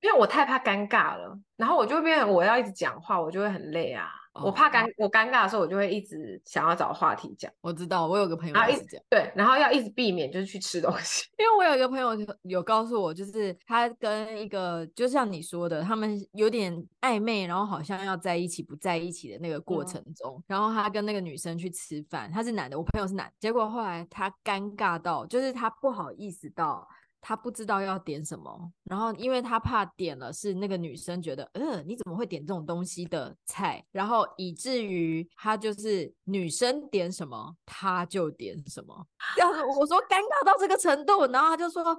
[0.01, 4.09] 因为我太怕尴尬了，然后我就会变我要一直讲话，我就会很累啊。
[4.39, 7.51] Oh, 我怕尴，我尴尬的时候，我就会一直想要找话题讲。
[7.61, 11.27] 我知道，我有个朋友一直讲，对，然后要一直避免就是去吃东西。
[11.37, 12.11] 因为我有一个朋友
[12.43, 26.87] 有告诉我，就是他跟一个就像你说的，他们有点暧昧，然后好像要在一起不在一起的那个过程中，嗯、然后他跟那个女生去吃饭，他是男的，我朋友是男的，结果后来他尴尬到，就是他不好意思到。
[27.21, 41.97] 他不知道要点什么，然后因为他怕点了是那个女生觉得，嗯，你怎么会点这种东西的菜，然后以至于他就是女生点什么他就点什么，这样子我说尴尬到这个程度，然后他就说。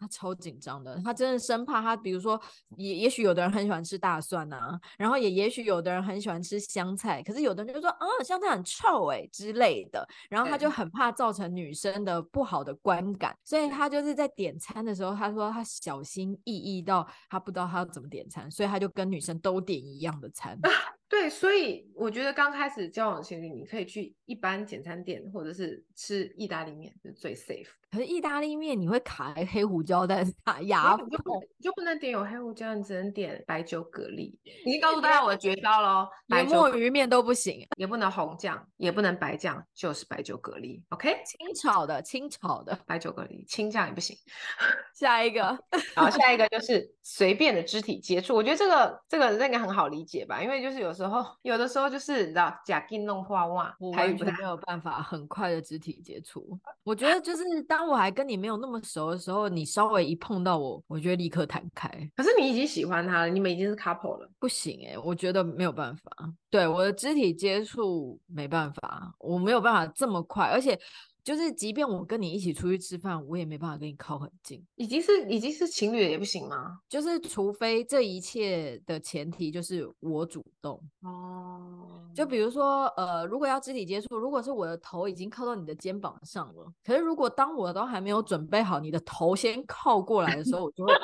[0.00, 2.40] 他超紧张的，他真的生怕他，比如说，
[2.76, 20.58] 也也许有的人很喜欢吃大蒜呐、啊，然后也也许有的人很喜欢吃香菜，可是有的人就说啊，香菜很臭哎、欸、之类的，然后他就很怕造成女生的不好的观感，所以他就是在点餐的时候，他说他小心翼翼到他不知道他要怎么点餐，所以他就跟女生都点一样的餐。
[21.10, 27.66] 对，所以我觉得刚开始交往情侣，你可以去一般简餐店，或者是吃意大利面是最 safe。
[27.90, 34.32] 可是意大利面你会卡黑胡椒，但是卡 牙就不就不能点有黑胡椒，你只能点白酒蛤蜊。
[34.64, 40.80] 已经告诉大家我的绝招喽，连墨鱼面都不行，也不能红酱，也不能白酱，就是白酒蛤蜊。
[40.90, 44.16] OK，清炒的，清炒的白酒蛤蜊，清酱也不行。
[44.94, 45.58] 下一个，
[45.96, 48.36] 好，下一个就是随便的肢体接触。
[48.36, 56.56] 我觉得这个这个那个很好理解吧，因为就是有时候 有的时候就是你知道假金弄花袜，我完全没有办法很快的肢体接触。
[56.84, 57.80] 我觉得就是当。
[57.80, 61.88] 当我还跟你没有那么熟的时候，你稍微一碰到我，我觉得立刻弹开。
[62.14, 66.12] 可是你已经喜欢他了，你们已经是 couple 了，不行哎、欸，我觉得没有办法。
[66.50, 70.78] 对，我的肢体接触没办法，我没有办法这么快，而且。
[71.24, 74.64] 就是，即便我跟你一起出去吃饭，我也没办法跟你靠很近。
[74.76, 76.80] 已经是已经是情侣了也不行吗？
[76.88, 82.10] 就是除非这一切的前提就是我主动哦。
[82.14, 90.92] 就比如说，呃，如果要肢体接触，如果是我的头已经靠到你的肩膀上了，可是如果当我都还没有准备好，你的头先靠过来的时候，我就会。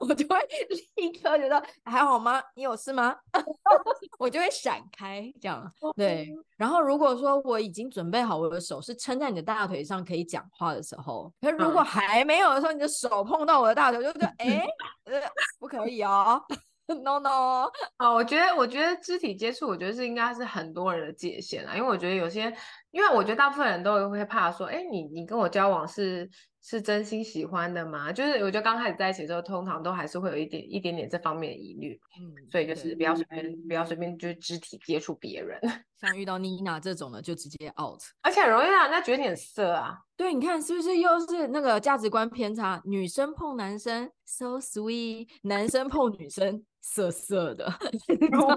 [0.00, 0.36] 我就会
[0.96, 2.40] 立刻觉得还好吗？
[2.54, 3.16] 你有事吗？
[4.28, 6.28] 我就会闪开，这样对。
[6.58, 14.66] 然后如果说我已经准备好，我的手是撑在你的大腿上可以讲话的时候，可是如果还没有的时候，你的手碰到我的大腿，就觉得哎，
[15.04, 15.18] 呃，
[15.58, 16.38] 不可以哦。
[16.88, 22.54] No no，哦，我觉得我觉得肢体接触，我觉得是应该是很多人的界限啊，因为我觉得有些，
[22.90, 26.28] 因为我觉得大部分人都会怕说，哎，你你跟我交往是
[26.68, 28.12] 是真心喜欢的吗？
[28.12, 35.58] 就是我觉得刚开始在一起的时候，通常都还是会有一点一点点这方面的疑虑，嗯，所以就是不要随便不要随便就是肢体接触别人，
[35.98, 39.98] 像遇到妮娜这种的就直接 out，而且很容易让人家觉得你很色啊。
[40.14, 42.82] 对，你看是不是又是那个价值观偏差？
[42.84, 46.62] 女生碰男生 so sweet，男生碰女生。
[46.80, 47.70] 色色的，
[48.32, 48.56] 如果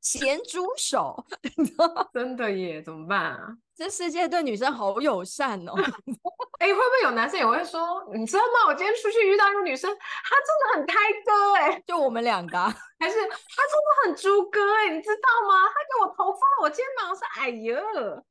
[0.00, 1.24] 咸猪手，
[2.14, 3.48] 真的耶，怎么办啊？
[3.76, 5.72] 这世界对女生好友善哦。
[6.60, 7.80] 哎、欸，会不会有男生也会说，
[8.14, 8.68] 你知道吗？
[8.68, 10.94] 我今天出去遇到一个女生，她真的很胎
[11.26, 12.56] 哥哎、欸，就我们两个，
[12.98, 15.68] 还是她真的很猪哥哎、欸，你知道吗？
[15.68, 17.80] 她给我头发，我肩膀是哎呀，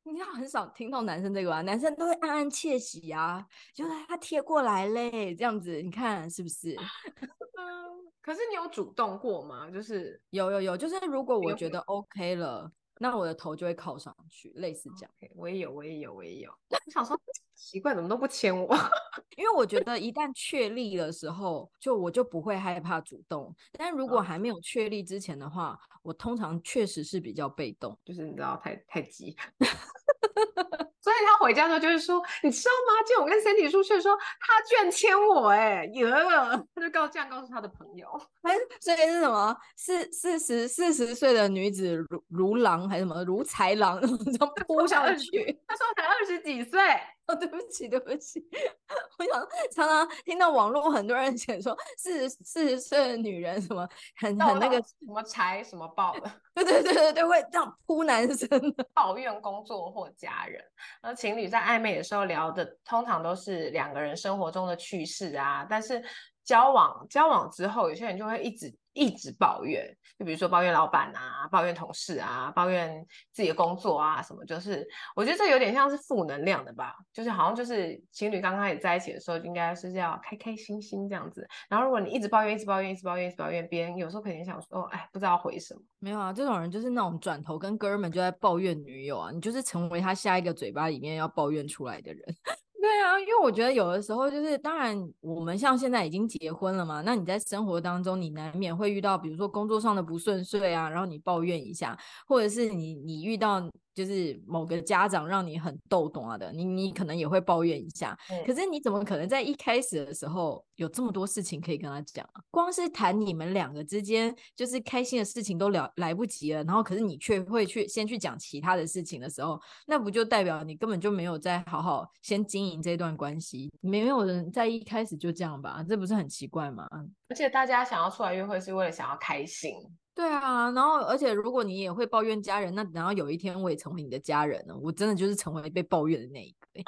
[0.03, 6.75] 你知道很少听到男生这个啊，男生都会暗暗窃喜啊，就是他贴过来嘞，这样子，你看是不是？
[7.59, 9.69] 嗯，可是你有主动过吗？
[9.69, 12.71] 就是有有有，就是如果我觉得 OK 了。
[12.99, 15.11] 那我的头就会靠上去，类似这样。
[15.19, 16.51] Okay, 我也有，我也有，我也有。
[16.69, 17.19] 我想说，
[17.55, 18.75] 奇怪，怎么都不牵我？
[19.37, 23.53] 因为我觉得一旦确立的时候，就我就不会害怕主动。
[23.71, 29.35] 但如果还没有确立之前的话，我通常确实是比较被动，就是你知道，太太急。
[31.03, 33.03] 所以他回家的时候就是说，你知道吗？
[33.05, 36.05] 今天我跟 Sandy 出去的时候，他居然牵我、欸，哎，耶！
[36.73, 38.07] 他就告这样告诉他的朋友，
[38.43, 39.55] 哎，所以是什么？
[39.75, 45.59] 四四十四十岁的女子如如狼还是什么如豺狼， 这样扑上去。
[45.67, 46.79] 他说才二十几岁。
[47.27, 48.45] 哦，对不起，对不起，
[49.17, 60.61] 我想常常听到网络很多人写说四十四十岁的女人什么很很那个什么财什么爆的， 对对对对对，会这样扑男生的，抱怨工作或家人。
[61.01, 66.03] 而情侣在暧昧的时候聊的通常都是两个人生活中的趣事啊，但是
[66.43, 68.73] 交往交往之后，有些人就会一直。
[68.93, 69.85] 一直抱怨，
[70.17, 81.47] 就比如说抱怨老板啊，抱怨同事啊，抱怨自己的工作啊，什么就是，我觉得这有点像是负能量的吧，就是好像就是情侣刚开始在一起的时候，应该是要开开心心这样子。
[81.67, 85.81] 然后如果你一直抱怨，一直抱怨，一直抱怨，一直抱怨，别人有时候肯定想说，哎，不知道回什么。
[85.99, 92.35] 没有啊，这种人就是那种转头跟哥们就在抱怨女友啊，你就是成为他下一个嘴巴里面要抱怨出来的人。
[92.83, 103.61] 对啊，因为我觉得有的时候就是，当然我们像现在已经结婚了嘛，那你在生活当中，你难免会遇到，比如说工作上的不顺遂啊，然后你抱怨一下，或者是你你遇到。
[103.93, 112.41] 就是某个家长让你很逗懂啊的，你你可能也会抱怨一下，嗯，可是你怎么可能在一开始的时候有这么多事情可以跟他讲啊？
[112.49, 123.71] 光是谈你们两个之间就是开心的事情都了来不及了，然后可是你却会去先去讲其他的事情的时候，那不就代表你根本就没有在好好先经营这段关系？
[123.81, 125.85] 没有人在一开始就这样吧？
[125.87, 126.87] 这不是很奇怪吗？
[127.29, 129.71] 而且大家想要出来约会是为了想要开心。
[130.15, 136.57] 对啊，然后而且如果你也会抱怨家人，那然后有一天我也成为你的家人了，我真的就是成为被抱怨的那一个。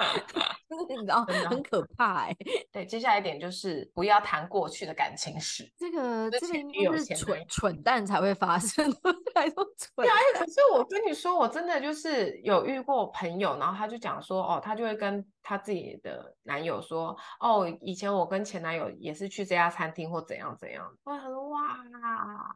[0.90, 2.38] 你知道很可怕哎、欸。
[2.72, 5.72] 对，接下来一点就是不要谈过去的感情史。
[5.78, 8.98] 这个这个应该是蠢蠢蛋才会发生的，
[9.34, 9.92] 太多蠢。
[9.96, 20.92] 对啊，可是我跟你说，我真的就是有遇过朋友，然后他就讲说，哦，他就会跟他自己的男友说，哦，以前我跟前男友也是去这家餐厅或怎样怎样。
[21.04, 21.78] 哇，他说哇，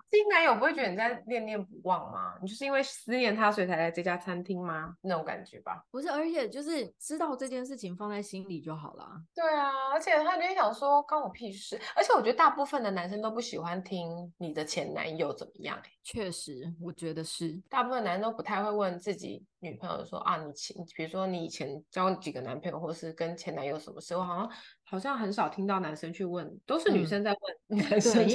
[0.10, 2.36] 新男友不会觉得你在念念不忘吗？
[2.42, 4.94] 你就是因为思念他，所以才来这家餐厅吗？
[5.02, 5.84] 那种感觉吧。
[5.90, 9.10] 不是，而且就是知道这件事情放在心里就好了。
[9.34, 11.80] 对啊，而且他就想说关我屁事。
[11.96, 15.82] 而且我觉得大部分的男生都不喜欢听你的前男友怎么样。
[16.04, 24.50] 确实，我觉得是大部分男生都不太会问自己女朋友说啊，你前比如说你以前交几个男朋友，或是跟前男友什么时候好像。
[24.90, 28.26] 好像很少听到男生去问，都是女生在问 男生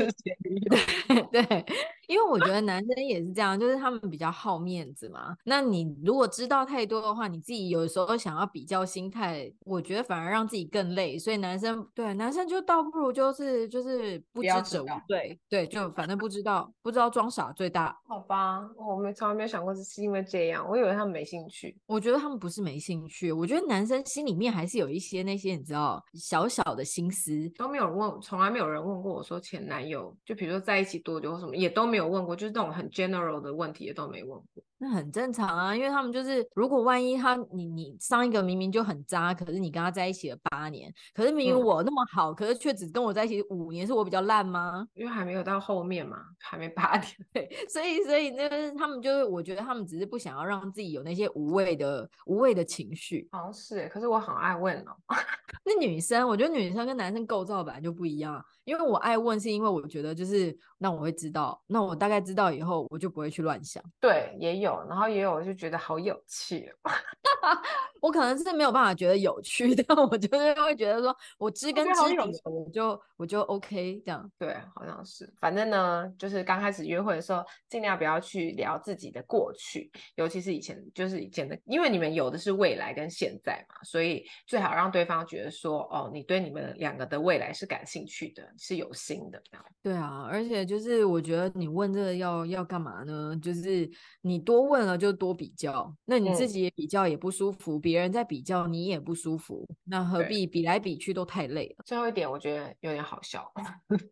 [1.33, 1.43] 对，
[2.07, 5.37] 因为我觉得男生也是这样，就是他们比较好面子嘛。
[5.45, 11.19] 那你如果知道太多的话，你自己有时候想要比较心态，我觉得反而让自己更累。
[11.19, 17.99] 所以男生对男生就倒不如就是就是不知者无罪，对，就反正不知道不知道装傻最大。
[18.07, 21.77] 好吧，我没从来没有想过是因为这样，我以为他们没兴趣。
[21.87, 26.45] 我觉得他们不是没兴趣，我觉得男生心里面还是有一些那些你知道小。
[26.45, 34.65] 小小的心思都没有问，从来没有人问过我说前男友，就比如说在一起多久或什么，也都没有问过，就是那种很 general 的问题也都没问过。
[34.85, 44.87] 那很正常啊，因为他们就是，如果万一他你你上一个明明就很渣，可是你跟他在一起了八年，可是明明我那么好，嗯、可是却只跟我在一起五年，是我比较烂吗？
[44.93, 53.27] 因为还没有到后面嘛，还没八年， 对，所以所以那个他们就是，我觉得他们只是不想要让自己有那些无谓的无谓的情绪。
[53.33, 54.95] 好像是，可是我很爱问哦。
[55.65, 58.45] 那女生，我觉得女生跟男生构造本来就不一样。
[58.65, 63.83] 因为我爱问，是因为我觉得就是，那我会知道，那我大概知道以后，我就不会去乱想。
[64.01, 66.73] 对，也有，然后也有，我就觉得好有趣。
[68.01, 74.31] 我可能是没有办法觉得有趣，但 我就是会觉得说，我知根知底，我就我就 OK 这样。
[74.39, 75.33] 对，好像是。
[75.41, 88.45] 反正呢，就是刚开始约会的时候，尽量不要去聊自己的过去，尤其是以前，就是以前的，因为你们有的是未来跟现在嘛，所以最好让对方觉得说，哦，你对你们两个的未来是感兴趣的。
[88.59, 89.43] 是有心的。
[89.83, 93.35] 对啊，而且就是我觉得你问这个要要干嘛呢？
[93.43, 101.85] 就是你多问了就多比较，那你自己也比较也不舒服，别、嗯、人在比较你也不舒服，那何必比来比去都太累了。
[101.85, 103.53] 最后一点我觉得有点好笑，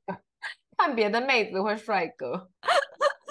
[0.76, 2.48] 看别的妹子或帅哥。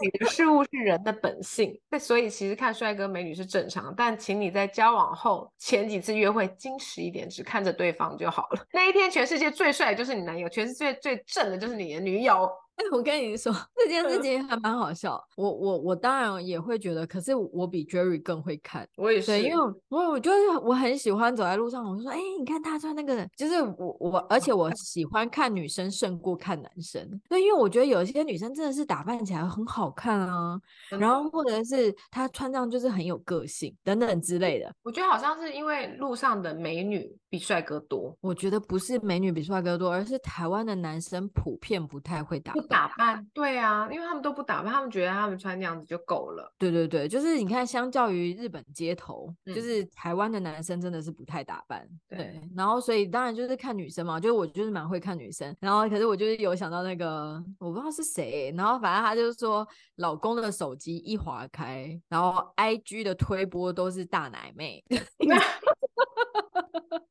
[0.03, 8.65] 你的事物是人的本性，那所以其实看帅哥美女是正常，但请你在交往后前几次约会矜持一点，只看着对方就好了。
[8.73, 12.49] 那一天全世界最帅的就是你男友，全世界最正的就是你的女友。
[12.81, 15.23] 哎，我跟你说 这件事情还蛮好笑。
[15.35, 18.87] 我我我当然也会觉得，可是我比 Jerry 更会看。
[18.97, 27.07] 我也是，因为我我就是我很喜欢走在路上，我就说，哎，你看他穿那个，就是我我，而且我喜欢看女生胜过看男生。
[27.29, 30.59] 对，因为我觉得有些女生真的是打扮起来很好看啊，
[30.89, 34.73] 然后或者是她穿上就是很有个性等等之类的。
[34.83, 38.15] 我觉得好像是因为路上的美女比帅哥多。
[38.21, 42.70] 我觉得不是美女比帅哥多，而是台湾的男生普遍不太会打扮。
[42.71, 46.51] 打扮，对啊，因为他们都不打扮，他们觉得他们穿那样子就够了。
[46.57, 51.87] 对对对，就是你看，相较于日本街头，嗯、就是台湾的男生真的是不太打扮。
[52.07, 59.67] 对，对，然后所以当然就是看女生嘛，就是我就是蛮会看女生，然后可是我就是有想到那个我不知道是谁，然后反正他就是说
[59.97, 64.83] 老公的手机一划开，然后 IG 的推播都是大奶妹。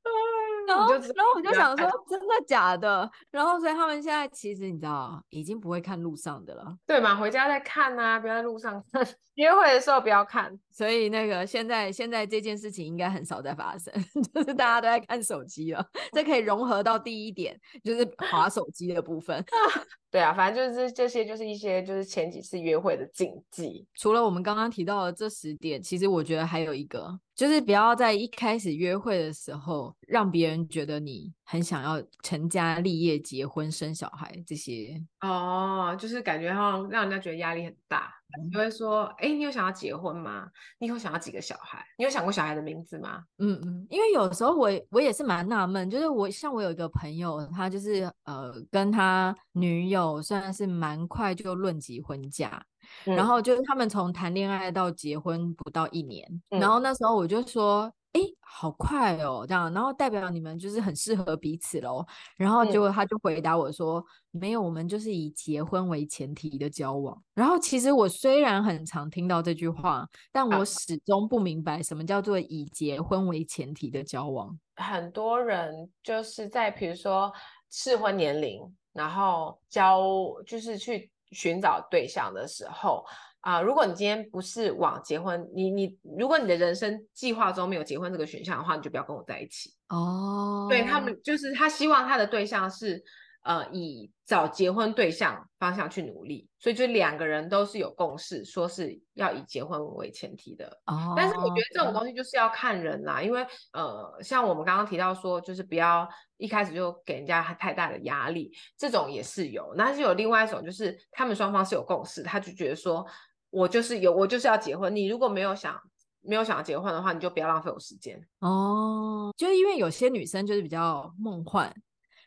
[0.71, 3.11] 然后，然后我就想说，真的假的？
[3.31, 7.15] 然后，所以他们现在其实你知道，已经不会看路上的了，对嘛？
[7.15, 9.07] 回家再看啊，不要在路上看。
[9.41, 10.57] 约会的时候不要看。
[10.71, 13.93] 所以那个现在现在这件事情应该很少在发生，
[14.33, 15.85] 就是大家都在看手机了。
[16.13, 19.45] 这可以融合到第一点，就是划手机的部分。
[20.11, 23.87] 对啊，反正就是这些，就是一些就是前几次约会的禁忌。
[23.95, 35.01] 除了我们刚刚提到的这十点，其实我觉得还有一个，就是不要在一开始约会的时候让别人觉得你很想要成家立业、结婚生小孩这些。
[35.21, 38.13] 哦，就是感觉好像让人家觉得压力很大。
[38.43, 40.47] 你就会说，哎，你有想要结婚吗？
[40.79, 41.85] 你有想要几个小孩？
[41.99, 43.25] 你有想过小孩的名字吗？
[43.39, 52.63] 嗯嗯，因为有时候我我也是蛮纳闷，就是我像我有一个朋友，他就是呃跟他女友算是蛮快就论及婚嫁，
[53.07, 57.93] 嗯、然后就是他们从谈恋爱到结婚不到一年，嗯、然后那时候我就说。
[58.13, 62.05] 哎，好快哦，这样，然后代表你们就是很适合彼此喽。
[62.37, 64.05] 然后结果他就回答我说
[64.35, 74.59] ：“嗯、没有，我们就是以结婚为前提的交往。”然后其实我虽然很常听到这句话，但我始终不明白什么叫做以结婚为前提的交往。
[74.75, 77.33] 很多人就是在比如说
[77.71, 78.61] 适婚年龄，
[78.93, 80.03] 然后交
[80.45, 83.05] 就是去寻找对象的时候。
[83.41, 90.65] 啊、呃，如果你今天不是往结婚，你你如果你的人生计划中没有结婚这个选项的话，你就不要跟我在一起哦。
[90.65, 90.69] Oh.
[90.69, 93.03] 对，他们就是他希望他的对象是
[93.43, 101.09] 呃以找结婚对象方向去努力，所以就两个人都是有共识，说是要以结婚为前提的哦。
[101.09, 101.15] Oh.
[101.17, 109.73] 但是我觉得这种东西就是要看人啦，因为呃像我们刚刚提到说，就是不要一开始就给人家太大的压力，这种也是有。
[109.79, 113.07] 那是有另外一种就是他们双方是有共识，他就觉得说。
[113.51, 114.95] 我就是有，我就是要结婚。
[114.95, 115.79] 你如果没有想
[116.23, 119.33] 没有想要结婚的话，你就不要浪费我时间哦。
[119.37, 121.75] 就是因为有些女生就是比较梦幻，嗯、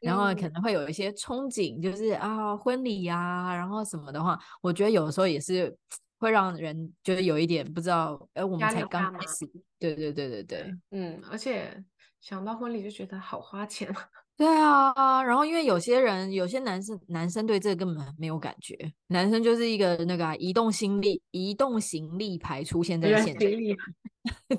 [0.02, 5.76] 然后可能会有一些憧憬，就是啊婚礼呀、啊，然后什么的话，我觉得有的时候也是
[6.18, 9.50] 会让人觉得有一点不知道，哎，我们才刚开始。
[9.80, 11.84] 对对对对对，嗯，而且
[12.20, 13.94] 想到婚礼就觉得好花钱。
[14.36, 18.76] 对啊，然后因为有些人，有些男生，男生对这个根本没有感觉，
[19.08, 23.40] 男生就是一个那个、啊、移动心力、移动行李牌出现在现场。
[24.48, 24.58] 对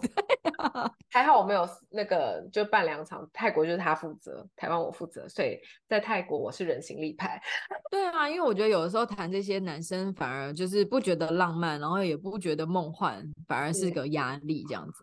[0.59, 5.59] 啊，还好我没有那个就办两场，泰国就是他负责，台湾我负责，所以
[5.89, 7.43] 在泰国我是人形立牌。
[7.91, 15.03] 对啊，因为我觉得有的时候谈这些男生反而就是不觉得浪漫，然后也不觉得梦幻，反而是个压力这样子。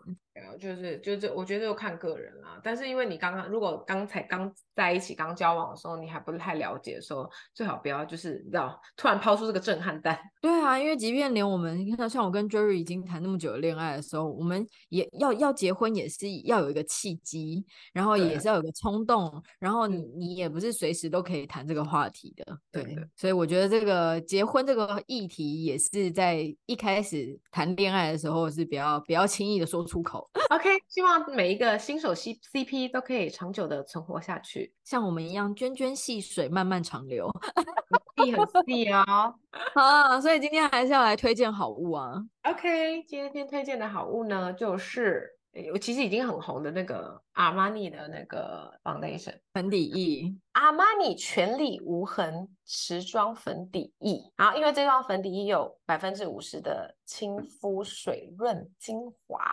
[0.58, 2.60] 就是就是，我觉得就看个人啦。
[2.64, 10.18] 但是因为你刚刚如果刚才刚在一起刚交往的时候，你还不是太了解的时候，最好不要就是你知道突然抛出这个震撼弹。
[10.41, 22.58] 对啊，因为即便连我们你看，像我跟 Jerry 已经谈那么久的恋爱的时候，我们也要要结婚，也是要有一个契机，然后也是要有个冲动，然后你你也不是随时都可以谈这个话题的。
[22.72, 30.30] 对，对，所以我觉得这个结婚这个议题也是在一开始谈恋爱的时候是比较比较轻易的说出口。
[30.49, 37.31] OK，希望每一个新手 C CP 都可以长久的存活下去，像我们一样涓涓细水，漫漫长流，
[38.17, 39.05] 细很细哦。
[39.73, 42.15] 好啊，所以今天还是要来推荐好物啊。
[42.43, 45.29] OK，今天推荐的好物呢，就是
[45.74, 54.22] 我其实已经很红的那个阿玛尼的那个 foundation 粉底液，阿玛尼全力无痕持妆粉底液。
[54.38, 58.97] 然后因为这双粉底液有百分之五十的亲肤水润精
[59.28, 59.43] 华，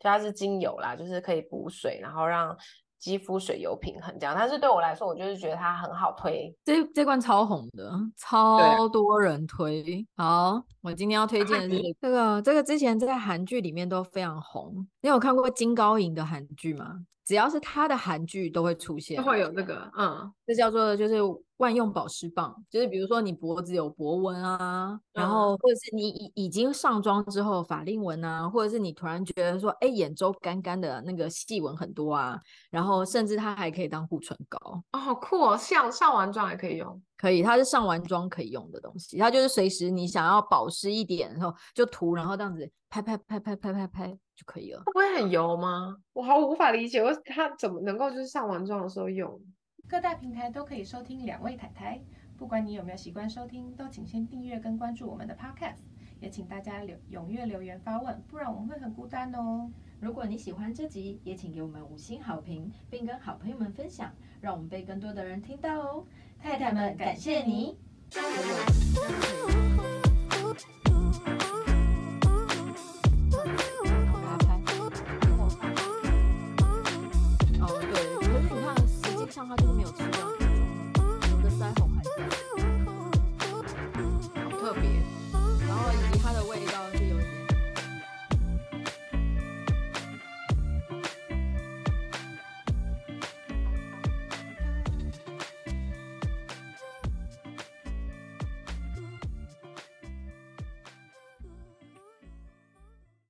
[0.00, 2.56] 就它是精油啦，就是可以补水，然后让。
[3.04, 6.50] 肌肤水油平衡这样，但是对我来说，我就是觉得它很好推。
[6.64, 10.06] 这这罐超红的，超多人推。
[10.16, 14.88] 好，我今天要推荐的是这个，这个之前在韩剧里面都非常红。
[15.02, 17.04] 你有看过金高银的韩剧吗？
[17.24, 21.16] 只要是他的韩剧都会出现，会有这个，嗯，这叫做就是
[21.56, 25.56] 万用保湿棒，就是比如说你脖子有脖纹啊，嗯、然后。
[25.64, 32.38] 或者是你已已经上妆之后法令纹啊，或者是你突然觉得说，哎，眼周干干的那个细纹很多啊，
[32.70, 44.18] 然后甚至它还可以当护唇膏，哦，好酷哦，像上完妆还可以用，可以，它是上完妆可以用的东西，它就是随时你想要保湿一点，然后就涂，然后这样子拍拍拍拍拍拍拍。
[44.36, 45.96] 就可以了，它不会很油吗？
[46.12, 49.40] 我好无法理解，我它怎么能够就是上完妆的时候用？
[49.88, 52.00] 各大平台都可以收听两位太太，
[52.36, 55.80] 不管你有没有习惯收听，都请先订阅跟关注我们的 Podcast，
[56.20, 59.70] 也请大家留踊跃留言发问，不然我们会很孤单哦。
[60.00, 66.04] 如果你喜欢这集，也请给我们五星好评，并跟好朋友们分享，让我们被更多的人听到哦。
[66.38, 67.78] 太太们，感谢你。